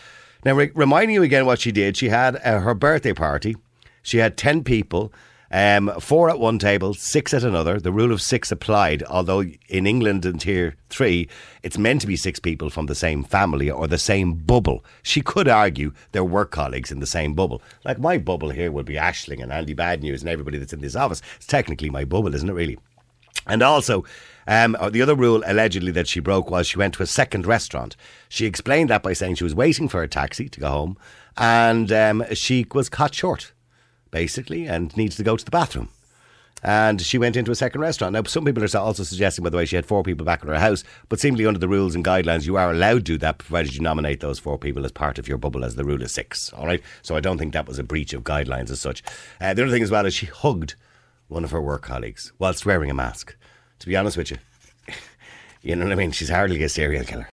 Now, 0.45 0.55
re- 0.55 0.71
reminding 0.75 1.15
you 1.15 1.23
again 1.23 1.47
what 1.47 1.61
she 1.61 1.73
did, 1.73 1.97
she 1.97 2.11
had 2.11 2.37
uh, 2.37 2.61
her 2.61 2.75
birthday 2.75 3.15
party. 3.15 3.57
She 4.03 4.19
had 4.19 4.37
10 4.37 4.63
people, 4.65 5.11
um, 5.51 5.91
four 6.01 6.29
at 6.29 6.39
one 6.39 6.59
table, 6.59 6.93
six 6.93 7.33
at 7.33 7.45
another. 7.45 7.81
The 7.81 7.93
rule 7.93 8.13
of 8.13 8.21
six 8.21 8.53
applied, 8.53 9.03
although 9.05 9.45
in 9.69 9.87
England 9.87 10.27
in 10.27 10.37
tier 10.37 10.77
three, 10.91 11.29
it's 11.63 11.79
meant 11.79 12.03
to 12.03 12.07
be 12.07 12.17
six 12.17 12.39
people 12.39 12.69
from 12.69 12.87
the 12.87 12.95
same 12.95 13.25
family 13.25 13.71
or 13.71 13.87
the 13.87 13.97
same 13.97 14.35
bubble. 14.35 14.85
She 15.03 15.23
could 15.23 15.49
argue 15.49 15.93
they're 16.13 16.25
work 16.25 16.51
colleagues 16.51 16.93
in 16.93 17.01
the 17.01 17.07
same 17.07 17.33
bubble. 17.33 17.63
Like 17.85 17.99
my 17.99 18.19
bubble 18.19 18.51
here 18.51 18.71
would 18.71 18.85
be 18.85 18.97
Ashling 18.97 19.43
and 19.43 19.51
Andy 19.51 19.73
Bad 19.73 20.03
News 20.03 20.21
and 20.21 20.29
everybody 20.29 20.59
that's 20.59 20.75
in 20.75 20.83
this 20.83 20.97
office. 20.97 21.23
It's 21.37 21.47
technically 21.47 21.89
my 21.89 22.05
bubble, 22.05 22.35
isn't 22.35 22.51
it, 22.51 22.53
really? 22.53 22.79
And 23.47 23.63
also, 23.63 24.05
um, 24.47 24.77
uh, 24.79 24.91
the 24.91 25.03
other 25.03 25.15
rule 25.15 25.43
allegedly 25.47 25.93
that 25.93 26.09
she 26.09 26.21
broke 26.21 26.51
was 26.51 26.67
she 26.67 26.79
went 26.79 26.95
to 26.95 27.03
a 27.03 27.07
second 27.07 27.47
restaurant. 27.47 27.97
She 28.29 28.47
explained 28.47 28.91
that 28.91 29.03
by 29.03 29.13
saying 29.13 29.37
she 29.37 29.45
was 29.45 29.55
waiting 29.55 29.89
for 29.89 30.03
a 30.03 30.09
taxi 30.09 30.49
to 30.49 30.61
go 30.61 30.69
home 30.69 30.99
and 31.37 31.91
um, 31.91 32.25
she 32.33 32.67
was 32.73 32.89
caught 32.89 33.15
short, 33.15 33.53
basically, 34.11 34.67
and 34.67 34.97
needs 34.97 35.17
to 35.17 35.25
go 35.25 35.37
to 35.37 35.45
the 35.45 35.51
bathroom. 35.51 35.89
And 36.63 37.03
she 37.03 37.19
went 37.19 37.37
into 37.37 37.51
a 37.51 37.55
second 37.55 37.83
restaurant. 37.83 38.15
Now, 38.15 38.23
some 38.23 38.47
people 38.47 38.65
are 38.65 38.79
also 38.79 39.03
suggesting, 39.03 39.43
by 39.43 39.51
the 39.51 39.59
way, 39.59 39.67
she 39.67 39.77
had 39.77 39.85
four 39.85 40.03
people 40.03 40.25
back 40.25 40.43
in 40.43 40.49
her 40.49 40.59
house, 40.59 40.83
but 41.11 41.21
seemingly 41.21 41.45
under 41.45 41.59
the 41.59 41.69
rules 41.69 41.95
and 41.95 42.03
guidelines, 42.03 42.47
you 42.47 42.57
are 42.57 42.71
allowed 42.71 43.05
to 43.05 43.13
do 43.13 43.19
that 43.19 43.37
provided 43.37 43.75
you 43.75 43.83
nominate 43.83 44.21
those 44.21 44.39
four 44.39 44.57
people 44.57 44.83
as 44.87 44.93
part 44.93 45.19
of 45.19 45.29
your 45.29 45.37
bubble, 45.37 45.63
as 45.63 45.75
the 45.75 45.85
rule 45.85 46.01
is 46.01 46.13
six. 46.13 46.51
All 46.55 46.65
right? 46.65 46.83
So 47.03 47.17
I 47.17 47.21
don't 47.21 47.37
think 47.37 47.53
that 47.53 47.69
was 47.69 47.79
a 47.79 47.83
breach 47.83 48.15
of 48.15 48.25
guidelines 48.25 48.71
as 48.71 48.81
such. 48.81 49.03
Uh, 49.43 49.53
the 49.53 49.63
other 49.63 49.73
thing 49.73 49.83
as 49.83 49.91
well 49.91 50.07
is 50.07 50.15
she 50.15 50.25
hugged 50.25 50.75
one 51.35 51.45
of 51.45 51.51
her 51.51 51.61
work 51.61 51.83
colleagues 51.83 52.33
whilst 52.39 52.65
wearing 52.65 52.91
a 52.91 52.95
mask 52.95 53.37
to 53.81 53.87
be 53.87 53.97
honest 53.97 54.17
with 54.17 54.31
you. 54.31 54.39
you 55.63 55.77
know 55.77 55.85
what 55.85 55.93
I 55.93 55.97
mean? 55.97 56.13
She's 56.13 56.31
hardly 56.31 56.63
a 56.63 56.69
serial 56.69 57.05
killer. 57.05 57.29